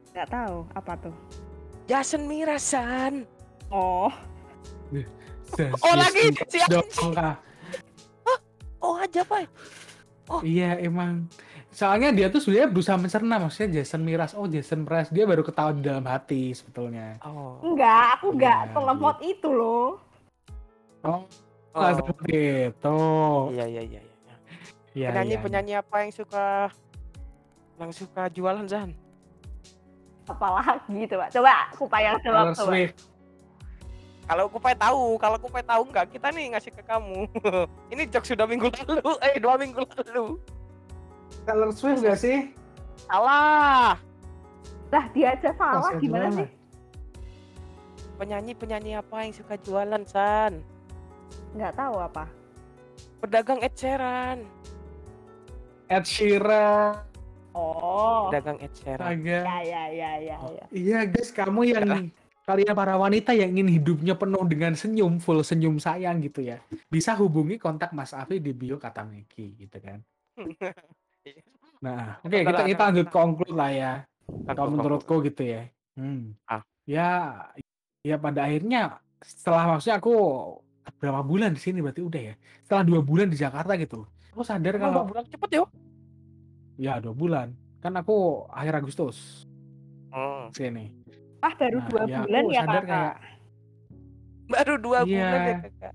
[0.10, 1.16] nggak tahu apa tuh.
[1.86, 3.22] Jason Mira San
[3.70, 4.10] Oh,
[5.80, 6.34] Oh, lagi?
[6.50, 7.14] Si anjing.
[8.80, 9.48] Oh aja pak
[10.44, 11.32] Iya emang.
[11.72, 14.36] Soalnya dia tuh sebenarnya berusaha mencerna maksudnya Jason Miras.
[14.36, 17.16] Oh Jason Miras dia baru ketawa di dalam hati sebetulnya.
[17.24, 19.88] oh enggak, aku enggak Iya, selemot itu loh.
[21.02, 21.24] Oh,
[21.72, 21.80] Oh.
[21.80, 22.36] nggak seperti
[22.68, 22.98] itu.
[23.54, 24.34] iya iya iya iya
[24.92, 26.46] Iya, penyanyi iya, penyanyi apa yang suka
[27.78, 28.92] yang suka jualan San
[30.28, 32.20] Apalagi coba, coba aku payah iya.
[32.20, 32.68] jawab Taylor coba.
[32.68, 32.96] Swift.
[34.28, 37.26] Kalau Kupai tahu kalau Kupai tahu nggak kita nih ngasih ke kamu
[37.96, 40.36] ini jok sudah minggu lalu eh dua minggu lalu
[41.44, 42.52] Taylor Swift gak sih?
[43.08, 43.96] salah
[44.88, 46.38] Lah dia aja salah Kasian gimana banget.
[46.38, 46.50] sih?
[48.18, 50.60] penyanyi penyanyi apa yang suka jualan San
[51.54, 52.26] Nggak tahu apa.
[53.18, 54.44] pedagang eceran
[55.88, 57.00] Ed Sheeran.
[57.56, 58.28] Oh.
[58.28, 59.40] pedagang eceran Astaga.
[59.40, 60.66] Ya ya ya ya ya.
[60.68, 62.12] Iya guys, kamu yang
[62.48, 66.64] kalian para wanita yang ingin hidupnya penuh dengan senyum, full senyum sayang gitu ya.
[66.88, 70.00] Bisa hubungi kontak Mas Afi di bio kata Meki gitu kan.
[71.78, 73.92] Nah, oke kita kita lanjut conclude lah ya.
[74.50, 75.70] Kalau menurutku gitu ya.
[75.94, 76.34] Hmm.
[76.50, 76.66] Ah.
[76.90, 77.38] Ya,
[78.02, 80.16] ya pada akhirnya setelah maksudnya aku
[80.98, 82.36] berapa bulan di sini berarti udah ya.
[82.66, 85.70] Setelah dua bulan di Jakarta gitu, aku sadar kalau dua bulan cepet yo
[86.82, 89.46] ya dua bulan kan aku akhir Agustus
[90.08, 90.50] Hmm.
[90.56, 90.90] sini.
[91.40, 92.86] Ah baru Nah, dua ya bulan ya kakak.
[92.88, 93.16] kayak
[94.48, 95.28] baru dua Iya.
[95.28, 95.94] bulan ya kakak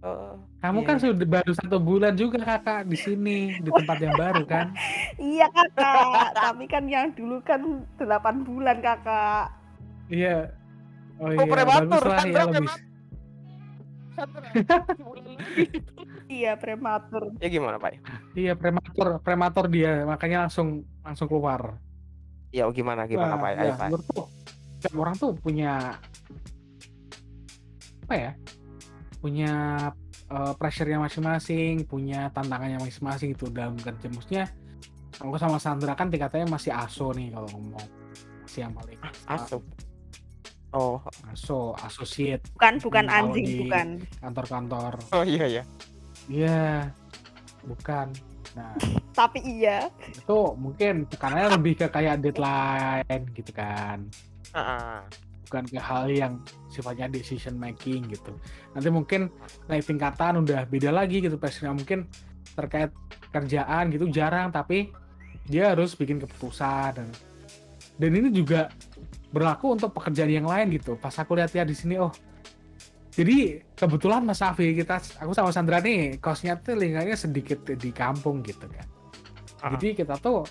[0.00, 4.12] oh kamu Iya, kan sudah baru satu bulan juga kakak di sini di tempat yang
[4.12, 4.76] baru kan.
[5.32, 6.36] Iya kakak.
[6.36, 7.60] Tapi kan yang dulu kan
[7.96, 9.48] delapan bulan kakak.
[10.12, 10.52] Iya.
[11.16, 12.68] Oh Oh, iya, prematur, kan ya lebih.
[16.28, 17.22] Iya prematur.
[17.40, 17.90] Ya gimana Pak?
[18.36, 21.80] Iya prematur, prematur dia makanya langsung langsung keluar.
[22.50, 23.50] Ya gimana gimana Wah, Pak?
[23.62, 23.88] ya, Pak.
[23.94, 24.22] menurutku
[24.80, 25.94] setiap orang tuh punya
[28.06, 28.32] apa ya?
[29.22, 29.52] Punya
[30.30, 34.10] eh, pressure-nya masing-masing, punya tantangannya masing-masing itu dalam kerja.
[34.10, 34.44] Maksudnya
[35.20, 37.86] aku sama Sandra kan tingkatannya masih aso nih kalau ngomong
[38.42, 38.98] masih yang paling
[39.28, 39.62] Asup.
[40.70, 43.88] Oh, aso associate Bukan bukan anjing, bukan.
[44.22, 45.62] kantor-kantor oh iya ya.
[46.30, 46.86] iya
[47.66, 48.14] bukan
[48.56, 48.74] nah
[49.10, 49.90] Tapi iya.
[50.10, 54.06] itu mungkin tekanannya lebih ke kayak deadline gitu kan
[54.54, 54.98] Heeh.
[55.46, 56.32] bukan ke hal yang
[56.70, 58.32] sifatnya decision making gitu
[58.74, 59.30] nanti mungkin
[59.66, 62.06] naik tingkatan udah beda lagi gitu pressure mungkin
[62.54, 62.90] terkait
[63.30, 64.90] kerjaan gitu jarang tapi
[65.46, 67.08] dia harus bikin keputusan dan
[68.00, 68.70] dan ini juga
[69.30, 72.10] berlaku untuk pekerjaan yang lain gitu pas aku lihat-lihat di sini oh
[73.10, 73.38] jadi
[73.74, 78.66] kebetulan Mas Afi kita aku sama Sandra nih kosnya tuh lingkungannya sedikit di kampung gitu
[78.70, 78.86] kan
[79.60, 79.76] Ah.
[79.76, 80.48] jadi kita tuh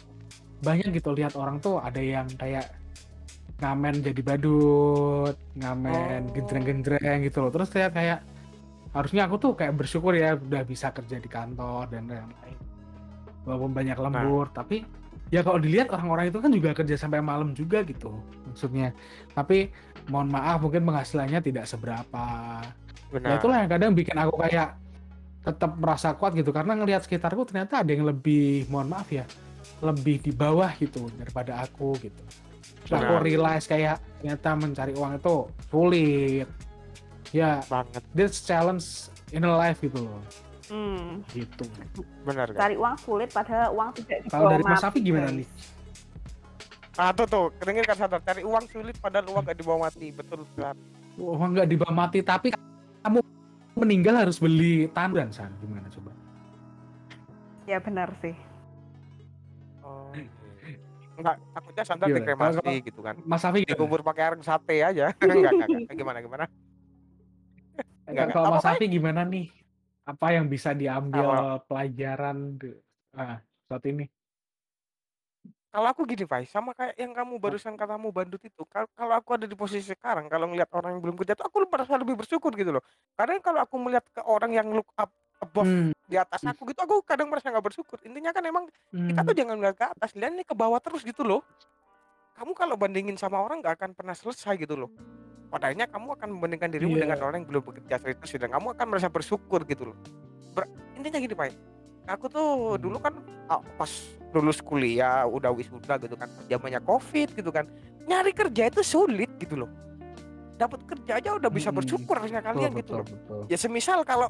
[0.60, 2.68] banyak gitu lihat orang tuh ada yang kayak
[3.60, 6.32] ngamen jadi badut, ngamen Oh.
[6.32, 7.52] gendreng-gendreng gitu loh.
[7.52, 8.20] Terus kayak kayak
[8.96, 12.56] harusnya aku tuh kayak bersyukur ya udah bisa kerja di kantor dan lain-lain.
[13.44, 14.88] Walaupun banyak lembur, tapi
[15.28, 18.16] ya kalau dilihat orang-orang itu kan juga kerja sampai malam juga gitu
[18.48, 18.96] maksudnya.
[19.36, 19.68] Tapi
[20.10, 22.26] mohon maaf mungkin penghasilannya tidak seberapa.
[23.10, 23.42] Ya Benar.
[23.42, 24.78] itulah yang kadang bikin aku kayak
[25.42, 29.26] tetap merasa kuat gitu karena ngelihat sekitarku ternyata ada yang lebih mohon maaf ya
[29.80, 32.24] lebih di bawah gitu daripada aku gitu.
[32.86, 33.26] Terus aku Benar.
[33.26, 35.36] realize kayak ternyata mencari uang itu
[35.72, 36.48] sulit.
[37.30, 40.22] Ya, banget this challenge in a life gitu loh.
[40.70, 41.26] Hmm.
[41.34, 41.66] Gitu.
[42.22, 45.48] benar kan Cari uang sulit padahal uang tidak Kalau dari Mas gimana nih?
[47.00, 50.44] Ah tuh tuh dengar kan sadar cari uang sulit padahal uang gak dibawa mati betul
[50.54, 50.76] kan
[51.16, 52.52] Uang nggak dibawa mati tapi
[53.02, 53.20] kamu
[53.74, 56.12] meninggal harus beli tanduran san gimana coba?
[57.66, 58.32] Ya benar sih.
[59.82, 60.12] oh.
[61.14, 62.20] enggak takutnya sandal Gimana?
[62.20, 63.72] dikremasi Kalau- gitu kan Mas Safi gimana?
[63.74, 65.96] dikubur pakai air sate aja enggak, enggak, enggak.
[65.98, 66.46] gimana gimana
[68.06, 68.28] enggak, enggak.
[68.30, 68.64] Kalau Apa, Mas?
[68.66, 69.46] Safi gimana nih?
[70.04, 71.28] Apa yang bisa diambil
[71.64, 72.80] pelajaran di-
[73.14, 74.08] ah, saat ini?
[75.70, 79.38] Kalau aku gini Pak sama kayak yang kamu barusan katamu bandut itu kal- kalau aku
[79.38, 82.50] ada di posisi sekarang kalau ngeliat orang yang belum kerja tuh aku merasa lebih bersyukur
[82.58, 82.84] gitu loh.
[83.14, 86.82] Kadang kalau aku melihat ke orang yang look up above Hmm, di atas aku gitu
[86.82, 88.02] aku kadang merasa nggak bersyukur.
[88.02, 89.40] Intinya kan emang kita tuh hmm.
[89.46, 91.46] jangan lihat ke atas lihat nih ke bawah terus gitu loh.
[92.34, 94.90] Kamu kalau bandingin sama orang nggak akan pernah selesai gitu loh.
[95.54, 97.02] Padahal kamu akan membandingkan dirimu Iya.
[97.10, 99.98] dengan orang yang belum bekerja serius dan kamu akan merasa bersyukur gitu loh.
[100.54, 101.54] Ber- intinya gini pak
[102.10, 102.50] aku tuh
[102.82, 103.14] dulu kan
[103.78, 103.92] pas
[104.34, 107.66] lulus kuliah udah wisuda gitu kan zamannya covid gitu kan
[108.06, 109.70] nyari kerja itu sulit gitu loh
[110.60, 111.80] dapat kerja aja udah bisa Hmm.
[111.80, 113.42] bersyukur harusnya kalian Betul, gitu betul, loh betul.
[113.48, 114.30] ya semisal kalau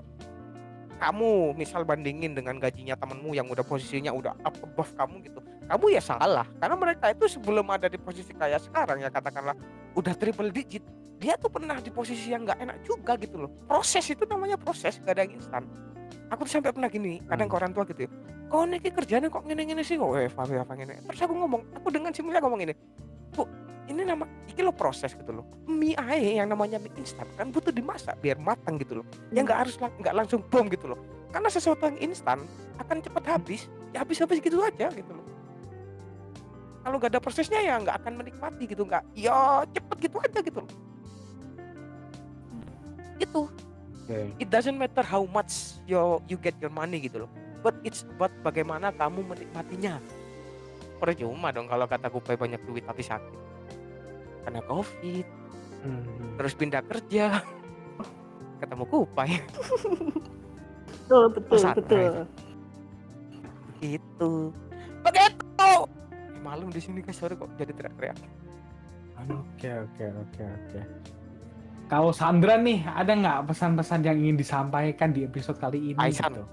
[0.99, 5.86] kamu misal bandingin dengan gajinya temenmu yang udah posisinya udah up above kamu gitu kamu
[5.95, 9.55] ya salah karena mereka itu sebelum ada di posisi kayak sekarang ya katakanlah
[9.95, 10.84] udah triple digit
[11.20, 13.51] dia tuh pernah di posisi yang nggak enak juga gitu loh.
[13.67, 15.67] Proses itu namanya proses gak ada yang instan.
[16.32, 17.59] Aku tuh sampai pernah gini kadang ke Hmm.
[17.61, 18.11] orang tua gitu ya
[18.49, 19.93] kok nih kerjanya kok gini-gini sih?
[19.93, 22.74] Kok eh Fabi apa gini terus aku ngomong aku dengan si Mulia ngomong ini
[23.30, 23.45] bu
[23.86, 25.45] ini nama iki lo proses gitu loh.
[25.70, 29.05] Mie ae yang namanya mie instan kan butuh dimasak biar matang gitu loh.
[29.30, 30.97] Ya nggak harus lang- nggak langsung bom gitu loh.
[31.30, 32.41] Karena sesuatu yang instan
[32.82, 35.26] akan cepat habis ya habis habis gitu aja gitu loh.
[36.82, 40.59] Kalau nggak ada prosesnya ya nggak akan menikmati gitu nggak ya cepet gitu aja gitu
[40.63, 40.72] loh
[43.20, 43.45] itu
[44.07, 44.20] Oke.
[44.39, 47.32] it doesn't matter how much you you get your money gitu loh.
[47.59, 49.99] But it's about bagaimana kamu menikmatinya.
[50.97, 53.39] Percuma dong kalau kata kupai banyak duit tapi sakit.
[54.47, 55.28] Karena covid.
[55.80, 56.36] Hmm.
[56.36, 57.39] terus pindah kerja.
[58.59, 59.39] Ketemu kupai
[61.07, 62.13] Betul betul Pesan, betul.
[63.80, 64.51] gitu
[64.99, 65.59] begitu.
[65.63, 65.82] Eh,
[66.43, 68.20] malam di sini kan sore kok jadi teriak-teriak.
[69.32, 70.80] Oke oke oke oke.
[71.89, 75.99] Kalau Sandra nih ada nggak pesan-pesan yang ingin disampaikan di episode kali ini?
[75.99, 76.31] Aisan.
[76.31, 76.45] gitu?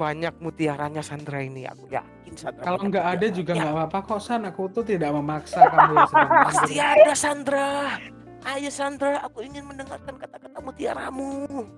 [0.00, 4.20] banyak mutiaranya Sandra ini aku yakin Sandra Kalau nggak ada juga Ya, nggak apa-apa kok
[4.24, 4.48] San.
[4.48, 6.08] Aku tuh tidak memaksa kamu
[6.48, 8.00] pasti ada Sandra
[8.48, 11.68] ayo Sandra aku ingin mendengarkan kata-kata mutiaramu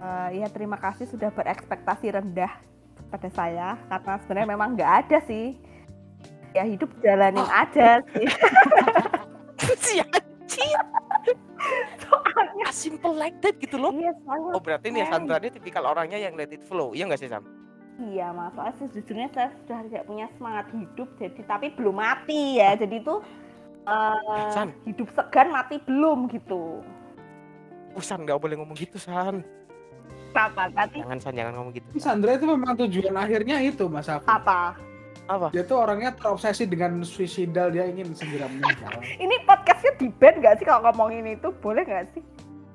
[0.00, 2.48] Eh, ya terima kasih sudah berekspektasi rendah
[3.06, 5.60] pada saya karena sebenarnya memang nggak ada sih.
[6.50, 7.52] Ya hidup jalanin Oh.
[7.52, 8.24] aja sih.
[9.84, 10.00] si
[12.60, 15.84] Soalnya as simple like that gitu loh iya soalnya oh berarti nih Sandra ini tipikal
[15.88, 17.44] orangnya yang let it flow iya nggak sih Sam
[18.00, 18.48] Iya, mas.
[18.56, 22.72] Soalnya sejujurnya saya sudah tidak punya semangat hidup, jadi tapi belum mati ya.
[22.72, 23.20] Jadi itu
[23.84, 26.80] eh, San hidup segan mati belum gitu.
[27.92, 29.44] oh, San nggak boleh ngomong gitu San
[30.32, 30.72] Kenapa?
[30.72, 31.86] Nanti Jangan San, jangan ngomong gitu.
[32.00, 34.24] Sandra itu memang tujuan akhirnya itu Mas Afi.
[34.24, 34.80] apa?
[35.28, 35.52] Apa?
[35.52, 38.96] Dia tuh orangnya terobsesi dengan suicidal, dia ingin segera meninggal.
[39.20, 41.52] Ini podcastnya di band nggak sih kalau ngomongin itu?
[41.60, 42.22] Boleh nggak sih?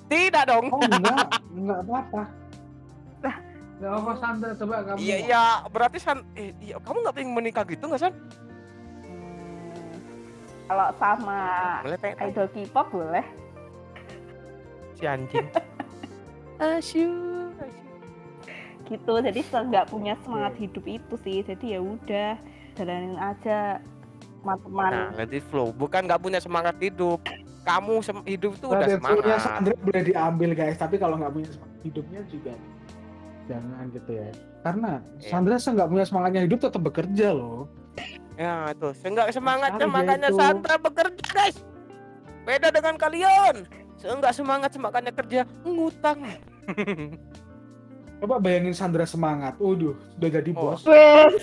[0.06, 0.66] Tidak dong.
[0.70, 1.28] Oh enggak,
[1.58, 2.22] enggak apa-apa.
[3.22, 3.36] Lah.
[3.76, 4.98] Enggak apa Sandra, coba kamu.
[4.98, 8.14] Iya iya, berarti San, eh, iya, kamu nggak pengen menikah gitu nggak San?
[9.04, 9.98] Hmm,
[10.66, 11.40] kalau sama
[11.82, 12.16] Boleh tanya.
[12.24, 13.26] idol K-pop boleh.
[14.96, 15.44] si anjing.
[16.56, 17.12] Asyik.
[18.86, 19.12] Gitu.
[19.12, 21.44] Jadi nggak punya semangat hidup itu sih.
[21.44, 22.40] Jadi ya udah
[22.78, 23.82] jalanin aja
[24.46, 25.18] Nah, teman-teman.
[25.18, 25.74] let it flow.
[25.74, 27.18] Bukan nggak punya semangat hidup.
[27.66, 29.40] Kamu sem- hidup itu udah Punya semangat.
[29.42, 32.54] Sandra boleh diambil guys, tapi kalau nggak punya semangat hidupnya juga
[33.46, 34.28] jangan gitu ya.
[34.62, 35.30] Karena Iya.
[35.30, 37.66] Sandra nggak punya semangatnya hidup tetap bekerja loh.
[38.36, 40.38] Ya itu, seenggak semangatnya makanya itu.
[40.38, 41.58] Sandra bekerja guys.
[42.46, 43.66] Beda dengan kalian.
[43.98, 46.22] Seenggak semangat semangatnya kerja ngutang.
[48.20, 50.74] Coba bayangin Sandra semangat, waduh, sudah jadi Oh.
[50.74, 50.82] bos.
[50.88, 51.36] Bos.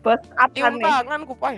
[0.00, 0.84] Bos apa nih?
[0.84, 1.56] tangan kupai.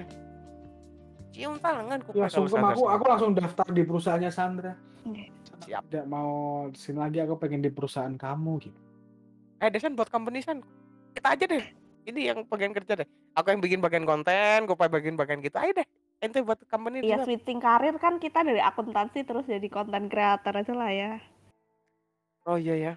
[1.39, 2.26] Cium tangan kupai.
[2.26, 4.74] Langsung ke aku, aku langsung daftar di perusahaannya Sandra.
[5.62, 5.86] Siap.
[5.86, 8.78] Tidak mau di sini lagi, aku pengen di perusahaan kamu gitu.
[9.62, 10.66] Eh Desan buat company San.
[11.14, 11.62] Kita aja deh.
[12.11, 13.09] Ini yang bagian kerja deh.
[13.39, 15.55] Aku yang bikin bagian konten, kupai bagian bagian gitu.
[15.62, 15.86] Ayo deh.
[16.18, 20.74] Ente buat company Iya switching karir kan kita dari akuntansi terus jadi konten kreator aja
[20.74, 21.22] lah ya.
[22.51, 22.93] Oh iya ya.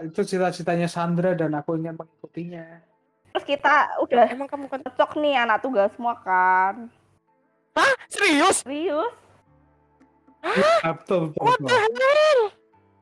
[0.00, 2.80] Itu cita-citanya Sandra dan aku ingin mengikutinya.
[3.36, 6.88] Terus kita udah Emang kamu kan cocok nih anak tunggal semua kan.
[8.08, 8.56] Serius?
[8.62, 9.12] Serius?
[10.82, 12.40] Ah, betul, betul, What the hell?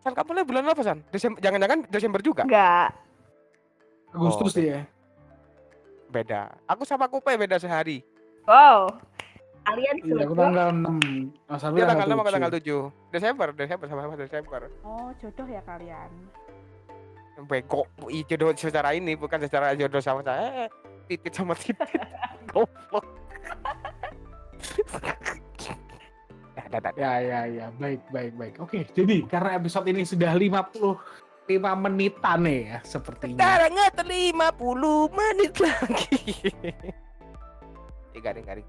[0.01, 0.99] San kamu mulai bulan apa San?
[1.09, 2.43] Desember, jangan-jangan Desember juga?
[2.45, 2.93] Enggak.
[4.11, 4.81] Agustus Oh, sih ya.
[6.09, 6.53] Beda.
[6.67, 8.03] Aku sama Kupai beda sehari.
[8.45, 8.93] Wow.
[9.61, 11.37] Kalian Iya, aku tanggal 6.
[11.47, 12.19] Mas Dia tanggal 6 tujuh.
[12.19, 14.61] atau tanggal 7 Desember, Desember sama sama Desember.
[14.83, 16.11] Oh, jodoh ya kalian.
[17.41, 20.65] Bego, Ih, jodoh secara ini bukan secara jodoh sama saya.
[20.65, 20.69] Eh,
[21.07, 21.89] titit sama titit.
[22.51, 23.05] Goblok.
[26.71, 27.19] Ya.
[27.19, 27.67] Ya, ya.
[27.83, 28.55] Baik, baik, baik.
[28.63, 33.43] Oke, jadi karena episode ini sudah 55 menitan nih ya, sepertinya.
[33.43, 36.23] Sekarang ngeter 50 menit lagi.
[38.11, 38.67] Ya, garing, garing.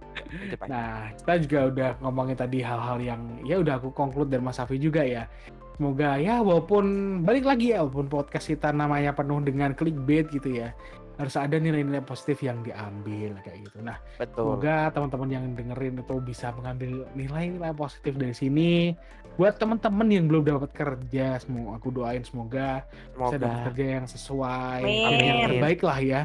[0.66, 4.82] Nah, kita juga udah ngomongin tadi hal-hal yang ya udah aku conclude dan Mas Safi
[4.82, 5.30] juga ya.
[5.78, 6.86] Semoga ya walaupun
[7.26, 10.78] balik lagi ya walaupun podcast kita namanya penuh dengan clickbait gitu ya.
[11.16, 13.78] Harus ada nilai-nilai positif yang diambil kayak gitu.
[13.80, 14.57] Nah, Betul.
[14.57, 18.95] semoga teman-teman yang dengerin itu bisa mengambil nilai-nilai positif dari sini.
[19.36, 22.84] Buat teman-teman yang belum dapat kerja, semoga aku doain semoga,
[23.16, 23.66] bisa dapat Semoga.
[23.70, 25.03] kerja yang sesuai, Amin.
[25.07, 26.22] dan yang terbaik lah ya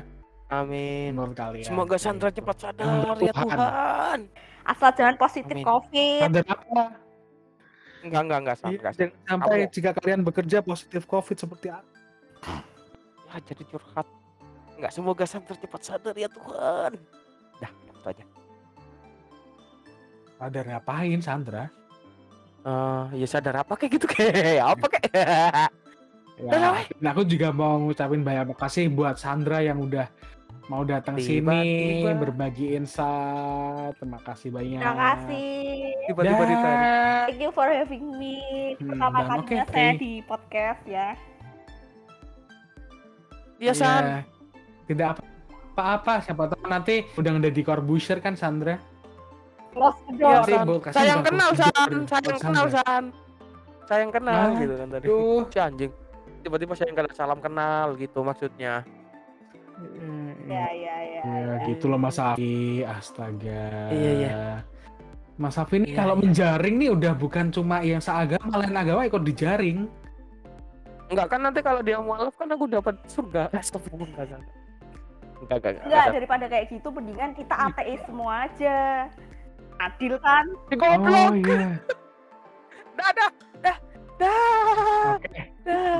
[0.48, 1.14] Amin.
[1.14, 1.66] menurut kalian.
[1.66, 2.42] Semoga Sandra Gitu.
[2.42, 3.56] cepat sadar Menurut ya Tuhan.
[3.58, 4.20] Tuhan.
[4.66, 5.66] Asal jangan positif Amin.
[5.66, 6.20] COVID.
[6.26, 6.82] Sadar apa?
[8.02, 8.90] Enggak, enggak, enggak, Sam, Iya,
[9.26, 11.90] sampai Kamu- jika kalian bekerja positif COVID seperti apa?
[13.26, 14.06] Ya, jadi curhat.
[14.76, 16.92] Enggak, semoga Sandra cepat sadar ya Tuhan.
[17.56, 18.24] Dah, itu aja.
[20.36, 21.64] Sadar ngapain Sandra?
[22.60, 25.70] Eh, ya sadar apa kayak gitu kayak apa kayak.
[26.36, 30.04] Ya, Udah, nah aku juga mau ngucapin banyak makasih buat Sandra yang udah
[30.68, 32.12] mau datang sini Tiba-tiba.
[32.28, 33.96] berbagi insight.
[33.96, 34.76] Terima kasih banyak.
[34.76, 35.96] Terima kasih.
[36.12, 36.84] Tiba-tiba ditarik.
[37.24, 38.36] Thank you for having me.
[38.76, 39.96] Hmm, Pertama dan kalinya oke, saya oke.
[39.96, 41.08] di podcast ya.
[43.56, 44.35] Iya, San.
[44.86, 44.94] Iya.
[44.94, 45.06] Tidak
[45.74, 48.78] apa-apa, siapa tahu nanti udah ada di Corbusier kan Sandra.
[49.76, 50.64] Iya, door.
[50.64, 51.90] Bolkasnya Sayang bakal kenal, San.
[52.08, 52.36] Sandra.
[52.40, 53.04] kenal, San.
[53.86, 55.04] Sayang kenal Nah, gitu kan tadi.
[55.04, 55.40] Tuh.
[55.52, 55.92] Si anjing.
[56.40, 58.86] Tiba-tiba sayang kenal salam kenal gitu maksudnya.
[60.48, 61.20] Ya, ya, ya.
[61.20, 63.92] Ya gitu loh Mas Safi, astaga.
[63.92, 64.34] Iya, iya.
[65.36, 66.22] Mas Safi ini Iya, kalau iya.
[66.24, 69.84] menjaring nih udah bukan cuma yang seagama, lain agama ikut dijaring.
[71.12, 73.52] Enggak kan nanti kalau dia mualaf kan aku dapat surga.
[73.52, 74.42] Astagfirullah enggak enggak.
[75.44, 75.84] Enggak enggak.
[75.84, 78.78] Enggak, daripada kayak gitu mendingan kita ateis semua aja.
[79.76, 80.44] Adil kan?
[80.72, 81.32] Goblok.
[81.32, 81.76] Oh iya.
[82.96, 83.30] Dah dah
[83.60, 83.76] dah
[84.16, 85.20] dah.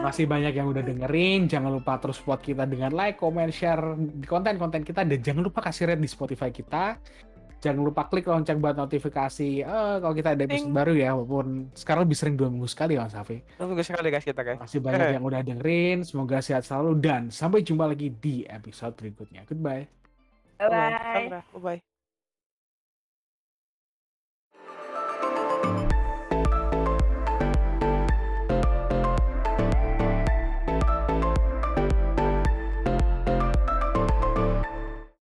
[0.01, 1.51] Makasih banyak yang udah dengerin.
[1.51, 5.61] Jangan lupa terus support kita dengan like, comment, share di konten-konten kita dan jangan lupa
[5.69, 6.97] kasih rate di Spotify kita.
[7.57, 10.77] Jangan lupa klik lonceng buat notifikasi eh, kalau kita ada episode Ting.
[10.77, 13.41] baru ya, walaupun sekarang lebih sering dua minggu sekali ya Mas Safi.
[13.57, 14.61] Tunggu sekali guys kita guys.
[14.61, 15.13] Makasih banyak Eh.
[15.17, 15.99] yang udah dengerin.
[16.03, 19.43] Semoga sehat selalu dan sampai jumpa lagi di episode berikutnya.
[19.45, 19.89] Goodbye.
[20.57, 21.33] Bye.
[21.33, 21.43] Bye.
[21.81, 21.96] Bye.